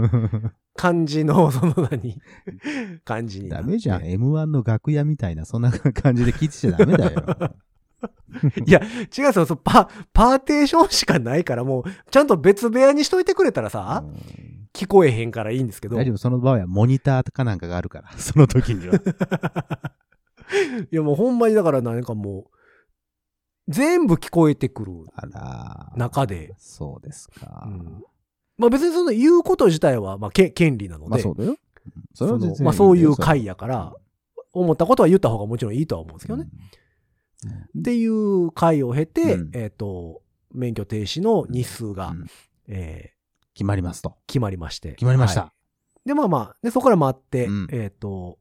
[0.77, 2.21] 感じの、その何、
[3.05, 3.49] 感じに。
[3.49, 4.03] ダメじゃん。
[4.03, 7.55] M1 の楽屋みたいな、そんな感じで聞いてちゃダメだよ。
[8.67, 8.81] いや、
[9.17, 9.33] 違う。
[9.33, 15.97] そうパ、パーテーションしかないから、もう、ちゃんと別部屋にしといてくれたらさ、うん聞こえへんからいいんですけど。
[15.97, 18.95] 大丈夫、その場合はモニターかなんかがあるから、 その時には。
[20.91, 22.51] いや、もうほんまにだからなんかもう、
[23.69, 24.93] 全部聞こえてくる。
[25.15, 25.93] あら。
[25.97, 26.55] 中で。
[26.57, 27.65] そうですか。
[27.67, 28.05] うん
[28.59, 31.53] まあ別にその言うこと自体は、まあ、け権利なので、まあそうだよ。
[31.53, 31.57] うん
[32.13, 33.95] それはそのまあそういう回会やから、
[34.53, 36.47] 思ったことは言った方がもちろんいいとは思うんですけどね。
[37.49, 40.23] っていう会を経て、うんえっ、と、
[40.53, 42.27] 免許停止の日数が、うん
[42.69, 43.13] え
[43.53, 44.11] 決まりますと。
[44.11, 44.91] ー決まりまして。
[44.93, 48.39] 決まりましたはいで、まあまあ、で、そこから待って、うんえっ、と、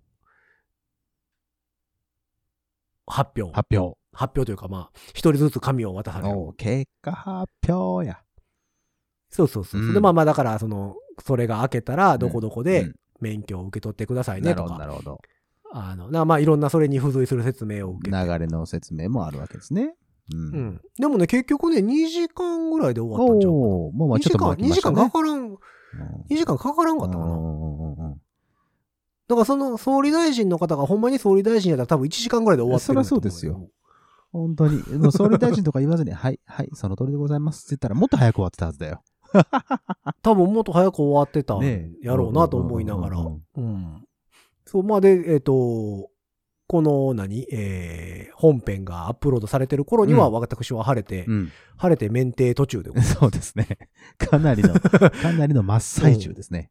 [3.05, 3.53] 発表。
[3.53, 3.97] 発表。
[4.13, 6.39] 発表というか、まあ、一人ずつ紙を渡される。
[6.39, 8.21] お結果発表や。
[9.29, 9.81] そうそうそう。
[9.81, 15.21] うんで、まあまあ、だから、その、それが開けたら、どこどこうでん免許を受け取ってくださいねとなるほど、なか、るほど。
[15.73, 18.17] あの、なまあ、いろんなそれに付随する説明を受けて。
[18.17, 19.95] 流れの説明もあるわけですね。
[20.33, 20.37] う。
[20.37, 20.81] うんん。
[20.97, 23.57] でもね、結局ね、2時間ぐらいで終わったんちゃうか
[23.97, 25.57] まあまあ2ちょっと時間、2時間かかからん、2
[26.29, 27.25] 時間かからんかったかな。
[27.25, 28.21] うんうんうんうん
[29.29, 33.69] だからその総理大臣の方がほんまに総理大臣やったら多分1時間ぐらいで終わってるそりゃそうですよ。
[34.31, 34.81] 本当に。
[34.97, 39.03] もう総理大臣とか言わずに、 はい、はい、その通りでございますって言ったらもっと早く終わってたはずだよ。
[40.23, 41.63] 多分もっと早く終わってた
[42.01, 43.19] やろうなと思いながら。
[43.21, 44.03] うん。
[44.69, 46.09] そう、まあで、えっ、と、
[46.67, 51.51] この何、えー、本編がアップロードされてる頃には、うん私は晴れて、うん。
[51.77, 53.67] 晴れて免停途中でございます そうですね。
[54.19, 56.69] かなりの、 かなりの真っ最中ですね。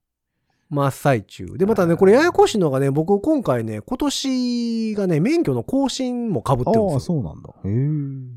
[0.71, 1.47] 真っ最中。
[1.57, 7.01] で、またね、これややこしいのがね、僕今回ね、今年がね、免許の更新も被ってるんああ、ですよ。
[7.01, 7.51] そうなんだ。
[7.65, 7.89] へえ。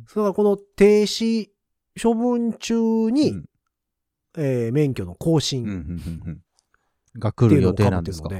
[0.07, 1.49] それからこの停止
[2.01, 3.45] 処分中に、うん
[4.37, 5.99] えー免許の更新、
[7.19, 8.29] が来る予定なんですか？
[8.29, 8.31] っ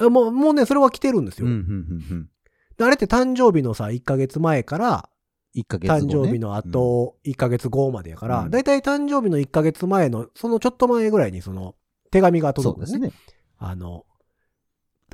[0.00, 1.46] もう、もうね、それは来てるんですよ。
[1.46, 1.66] うんうんうん
[2.10, 2.28] うん。
[2.76, 5.08] であれって誕生日のさ、1ヶ月前から、
[5.54, 6.04] 1ヶ月後、ね。
[6.06, 11.74] 誕生日の後、1ヶ月後までやから、うんだいたい誕生日の1ヶ月前の、そのちょっと前ぐらいにその、
[12.10, 12.98] 手紙がうん、そ届くんですね。
[12.98, 13.36] うですね。
[13.58, 14.04] あの、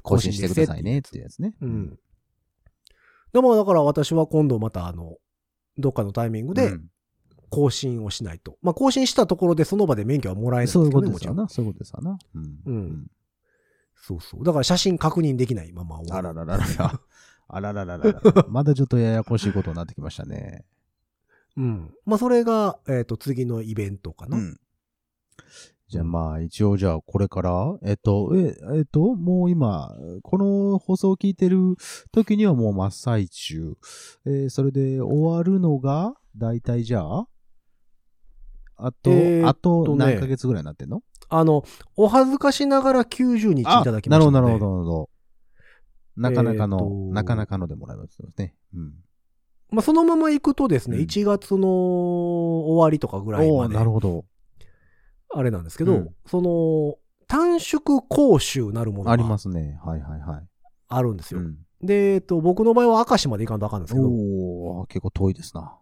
[0.02, 1.54] 更新してくださいねっていうやつね。
[1.60, 1.98] うん。
[3.32, 5.16] でもだから私は今度またあの、
[5.78, 6.88] どっかのタイミングでうん
[7.52, 8.56] 更新をしないと。
[8.62, 10.92] まあ更新したところでその場で免許はもらえないんですそういう。
[10.92, 11.48] ことですよな。
[11.50, 12.18] そういうことですよな。
[12.34, 12.60] うん。
[12.64, 13.06] うん
[14.02, 14.44] そうそう。
[14.44, 17.00] だから写真確認できないまま終わるあららららら。
[17.48, 18.46] あららららら。
[18.48, 20.64] まだちょっとややこしいことになってきましたね。
[21.56, 21.94] うん。
[22.04, 24.38] まあそれが、えっ、と、次のイベントかな。
[24.38, 24.60] うん。
[25.88, 31.76] じゃあまあ一応じゃあこれから、えっと、え、えっと、もう今、この放送を聞いてる
[32.10, 33.76] 時にはもう真っ最中。
[34.24, 37.28] えーそれで終わるのが、大体じゃあ
[38.76, 41.02] あと、えーあととね何ヶ月ぐらいになってんの？
[41.34, 41.64] あの、
[41.96, 44.18] お恥ずかしながら90日いただきましたので。
[44.18, 45.10] なるほど、なるほど、なるほど。
[46.16, 48.54] なかなかの、なかなかのでもらいますね。
[48.74, 48.92] うん。
[49.70, 54.26] まあ、そのまま行くとですね、うん1月の終わりとかぐらいまで、なるほど。
[55.34, 59.80] あれなんですけど、うんその、短縮講習なるものありまがすね。
[59.82, 60.46] はいはいはい。
[60.88, 61.40] あるんですよ。
[61.40, 65.78] うん、で、えっと、僕の場合は明石まで行かんとあかんんですけど、おー結構遠いですな。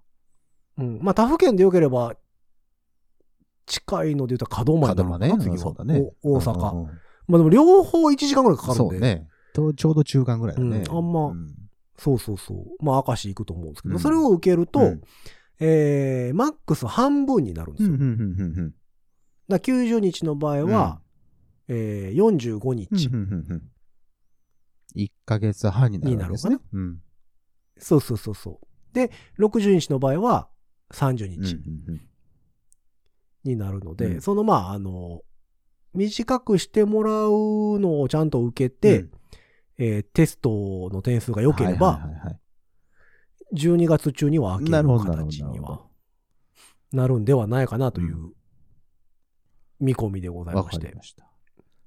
[0.78, 2.14] うん、まあ、他府県でよければ、
[3.70, 6.72] 近いので言うと門真にな次はそうだねお大阪。
[6.72, 6.90] うんうん
[7.28, 8.98] まあでも両方1時間ぐらいかかるんで。
[8.98, 9.28] ね。
[9.54, 10.78] とちょうど中間ぐらいだね。
[10.78, 11.46] うんあんまうん
[11.96, 12.84] そうそうそう。
[12.84, 15.00] まあ、明石行くと思うんですけど、うんそれを受けると、うん
[15.60, 17.94] えー、マックス半分になるんですよ。
[17.94, 18.74] うんうんうんうん
[19.48, 21.00] だから90日の場合は、
[21.68, 23.62] えー、45日、うんうんうんうん
[24.96, 26.58] 1ヶ月半になるわけですね。
[26.72, 26.98] うん
[27.76, 28.66] そうそうそうそう。
[28.94, 30.48] で、60日の場合は
[30.92, 32.00] 30うん日うんうん
[33.44, 34.20] になるので、うん。
[34.20, 35.22] そのまあ、あの、
[35.94, 39.10] 短くしてもらうのをちゃんと受けて、うん。
[39.78, 42.40] えーテストの点数が良ければ、はいはいはいはい。
[43.54, 45.80] 12月中には開ける形には
[46.92, 48.32] なるんではないかなというう
[49.80, 50.94] 見込みでございわまして。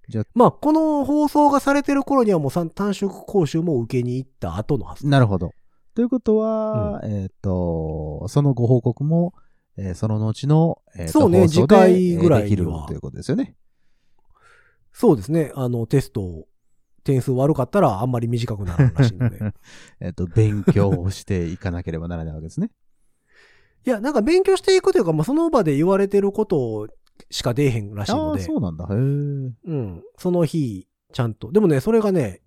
[0.10, 5.08] じゃまあ、この放送がされてる頃にはもうさ短縮講習も受けに行った後のはず。
[5.08, 5.52] なるほど。
[5.96, 9.34] ということは、えっ、と、そのご報告も、
[9.78, 13.56] えーその後の、えーとそうね次回ぐらいできるということですよね。
[14.92, 15.52] そうですね。
[15.56, 16.48] あの、テスト、
[17.04, 19.40] 点数悪かったらあんまり短くならんらしいので。
[20.00, 22.70] えっと、勉強をしていかなければならないわけですね。
[23.86, 26.88] いや、なんか勉強していくというか、まあ、その場で言われてること
[27.32, 28.44] しか出えへんらしいああ、ので。
[28.44, 28.86] そうなんだ。
[28.86, 28.96] へえ。
[28.96, 30.04] うん。
[30.18, 31.52] その日、ちゃんと。
[31.52, 32.42] でもね、それがね、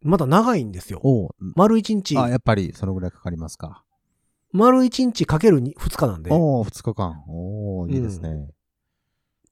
[0.00, 1.00] まだ長いんですよ。
[1.02, 3.84] おう丸1日、あ、やっぱりそのぐらいかかりますか。
[4.52, 7.22] 丸1日かける2日なんで、おお二日間。
[7.28, 8.48] おおいいですね。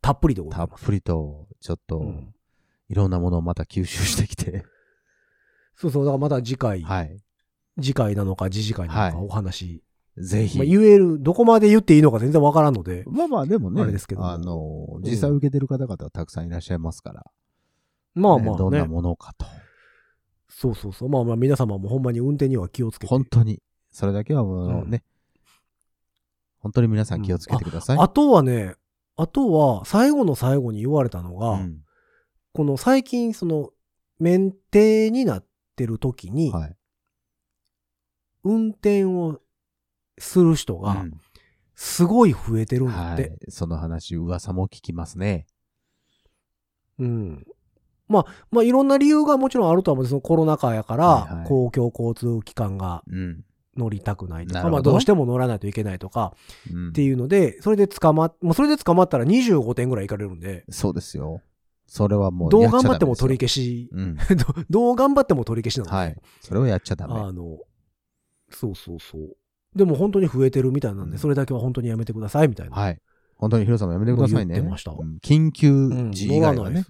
[0.01, 0.85] たっぷりでござたっいます。
[0.85, 2.33] ぷりと、ちょっと、うん
[2.89, 4.65] いろんなものをまた吸収してきて。
[5.75, 7.21] そうそう、だからまた次回、はい。
[7.81, 9.83] 次回なのか次次回なのかはいお話、
[10.17, 10.59] ぜひ。
[10.59, 17.27] まあ、言える、どこまで言っていいのか全然わからんので、まあまあ、でもね、あれですけどもあの、実際受けてる方々はたくさんいらっしゃいますから。
[18.15, 19.45] まあまあねどんなね、ものかと。
[20.49, 23.11] そうそうそう、まあまあ皆様もほんまに運転には気をつけて。
[23.11, 23.61] 本当に、
[23.97, 25.03] それだけはもううんね、
[26.59, 27.99] 本当に皆さん気をつけてください。
[27.99, 28.75] あとはね、
[29.17, 31.81] あとは最後の最後に言われたのが、うん
[32.53, 33.71] この最近その、
[34.19, 36.77] 免停になってる時に、はい。
[38.45, 39.41] 運転を
[40.19, 41.21] する人がうん
[41.75, 43.23] すごい増えてるんだって。
[43.23, 43.39] はい。
[43.49, 45.47] その話、噂も聞きますね。
[46.99, 47.47] うん。
[48.09, 53.45] まあ、まあ、いろんな理由がもちろんあるとは思うんですコロナ禍やから、はいはい公共交通機関がうん。
[53.77, 56.35] 乗りたくないとか、まあ、どうしても乗らないといけないとか、
[56.73, 61.43] うんっていうので、それで捕まっ、もうそれで捕まったら25点ぐらいいかれるんで、そうですよ。
[61.87, 64.39] それはもうどう頑張っても取り消し、ですよ。
[64.71, 66.09] どどう頑張っても取り消しなうん。
[66.09, 66.23] ので、はい。
[66.41, 67.15] それをやっちゃダメ。
[67.15, 67.59] あの、
[68.51, 69.37] そうそうそう。
[69.77, 72.77] でも本当に増えてるみたいなんで、うんそれだけは本当にやめてくださいみたいな。
[72.77, 73.01] はい。
[73.37, 74.55] 本当にヒロさんもやめてくださいね。
[74.55, 76.85] 言ってましたうん緊急うん時以外はね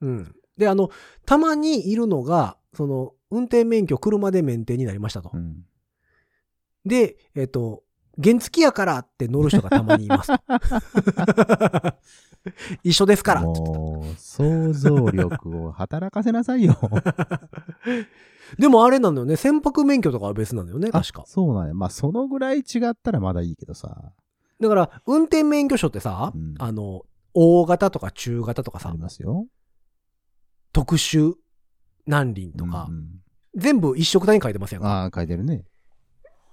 [0.00, 0.34] うん。
[0.56, 0.90] で、あの、
[1.24, 5.30] たまにいるのが、その、運転免許車で免停になりましたと。
[5.32, 5.64] うん
[6.84, 7.82] で、えっ、と、
[8.22, 10.38] 原付やからって乗る人がたまにいますと。
[12.82, 13.42] 一緒ですから。
[13.42, 16.76] もう、想像力を働かせなさいよ。
[18.58, 19.36] でもあれなのよね。
[19.36, 21.24] 船舶免許とかは別なのよね、あ確か。
[21.26, 21.74] そうなんや。
[21.74, 24.12] まあ、そのぐらい違ったらまだいいけどさ。
[24.60, 27.02] だから、運転免許証ってさ、うんあの、
[27.32, 29.46] 大型とか中型とかさあり、ますよ。
[30.72, 31.34] 特殊
[32.06, 33.08] 何輪とか、うんうん
[33.56, 34.88] 全部一色単に書いてますやんか？
[34.88, 35.64] ああ、書いてるね。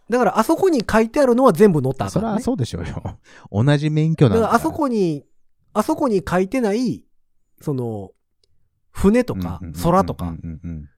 [0.09, 3.19] だから、あそこに書いてあるのは全部乗ったねそりゃそうでしょうよ。
[3.51, 4.53] 同じ免許なんだから。
[4.53, 5.25] だからあそこに、
[5.73, 7.03] あそこに書いてない、
[7.61, 8.11] その、
[8.91, 10.89] 船とかうんうんうんうん空とかうんうんうん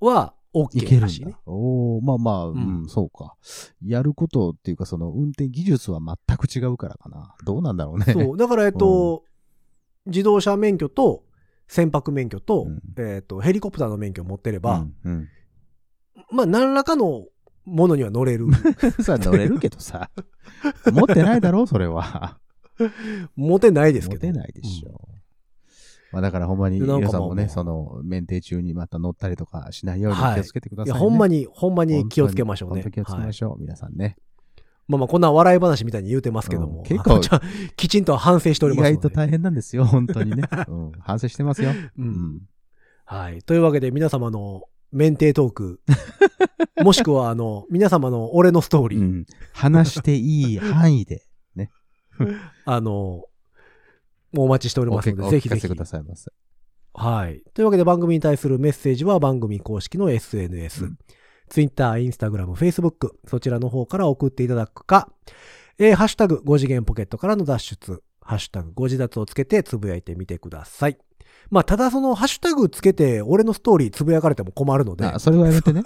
[0.00, 0.34] は
[0.74, 1.38] いけ OK るんらしいねだ。。
[1.46, 3.36] おおまあまあ、うんん、そうか。
[3.82, 7.34] やることっていうか、その運転技術は全く違うからかな。
[7.46, 8.04] どうなんだろうね。
[8.12, 8.36] そう。
[8.36, 9.24] だから、えっと、
[10.04, 11.24] 自動車免許と
[11.68, 15.28] 船舶免許と、うんえっと、ヘリコプターの免許を持ってれば、うんうん。
[16.30, 17.24] まあ、何らかの
[17.64, 18.46] ものには乗れる。
[19.02, 20.10] さ、乗れるけどさ。
[20.92, 22.38] 持ってないだろそれは。
[23.36, 24.26] 持てないですけど。
[24.26, 25.08] 持てないでしょ。
[26.12, 32.82] まあだからほんまに皆さんもね、その、免停中にまた乗ったりとかしないようにはい気をつけてくだいや、さい、ねほんまに、ほんまに気をつけましょうね。
[32.82, 34.16] 気をつけはいましょう、皆さんね。
[34.88, 36.78] まあまあ、こんな笑い話みたいに言うてますけども。
[36.78, 37.20] うん結構
[37.76, 39.02] きちんと反省しており意ますので。
[39.02, 40.42] 外と大変なんですよ、本当にね。
[40.68, 41.70] うん、反省してますよ。
[41.70, 42.02] う。
[42.02, 42.40] うんん。
[43.06, 43.42] はい。
[43.42, 45.80] というわけで、皆様の免停トーク、
[46.82, 49.26] もしくはあの、皆様の俺のストーリー、うん。
[49.52, 51.26] 話していい範囲で、
[52.64, 53.26] あの、も
[54.34, 55.74] うお待ちしておりおますので、おぜひぜひく。
[55.74, 56.30] ださいませ。
[56.94, 57.42] はい。
[57.54, 60.98] というわけで番組に対するメッセージは番組公式の SNS、うん
[61.48, 65.12] Twitter、Instagram、Facebook、そちらの方から送っていただくか、
[65.78, 70.96] えーハッシュタグ5次元ポケットからの脱出、ハッシュタグ5次脱をつけてつぶやいてみてください。
[71.52, 75.82] まあ、ただそのハッシュタグつけて俺のストーリーつぶやかれても困るので、あ、それはやめてね。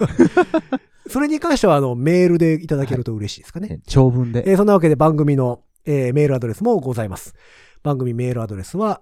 [1.11, 3.81] それに関してはあのメールでいただけると嬉しいですかね。
[3.85, 4.49] 長文で。
[4.49, 7.35] えーそんなわけで番組の、えーメールアドレスもございます。
[7.83, 9.01] 番組メールアドレスは、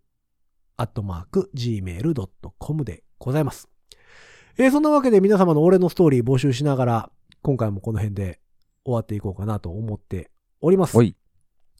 [0.78, 3.68] アットマーク gmail.com でございます。
[4.56, 7.10] えーそんなわけで皆様の俺のストーリー募集しながら、
[7.42, 8.40] 今回もこの辺で
[8.84, 10.96] 終わっていこうかなと思っております。
[10.96, 11.16] おい。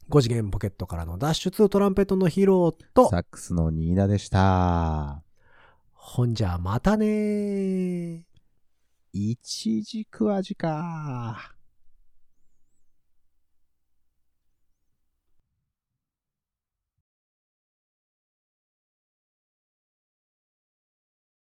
[0.09, 5.23] 5次元ポケットからの脱出トランペットのヒロとサ、ックスのニーナでした。
[5.93, 8.21] ほんじゃまたねー。
[9.13, 11.58] 一軸味か。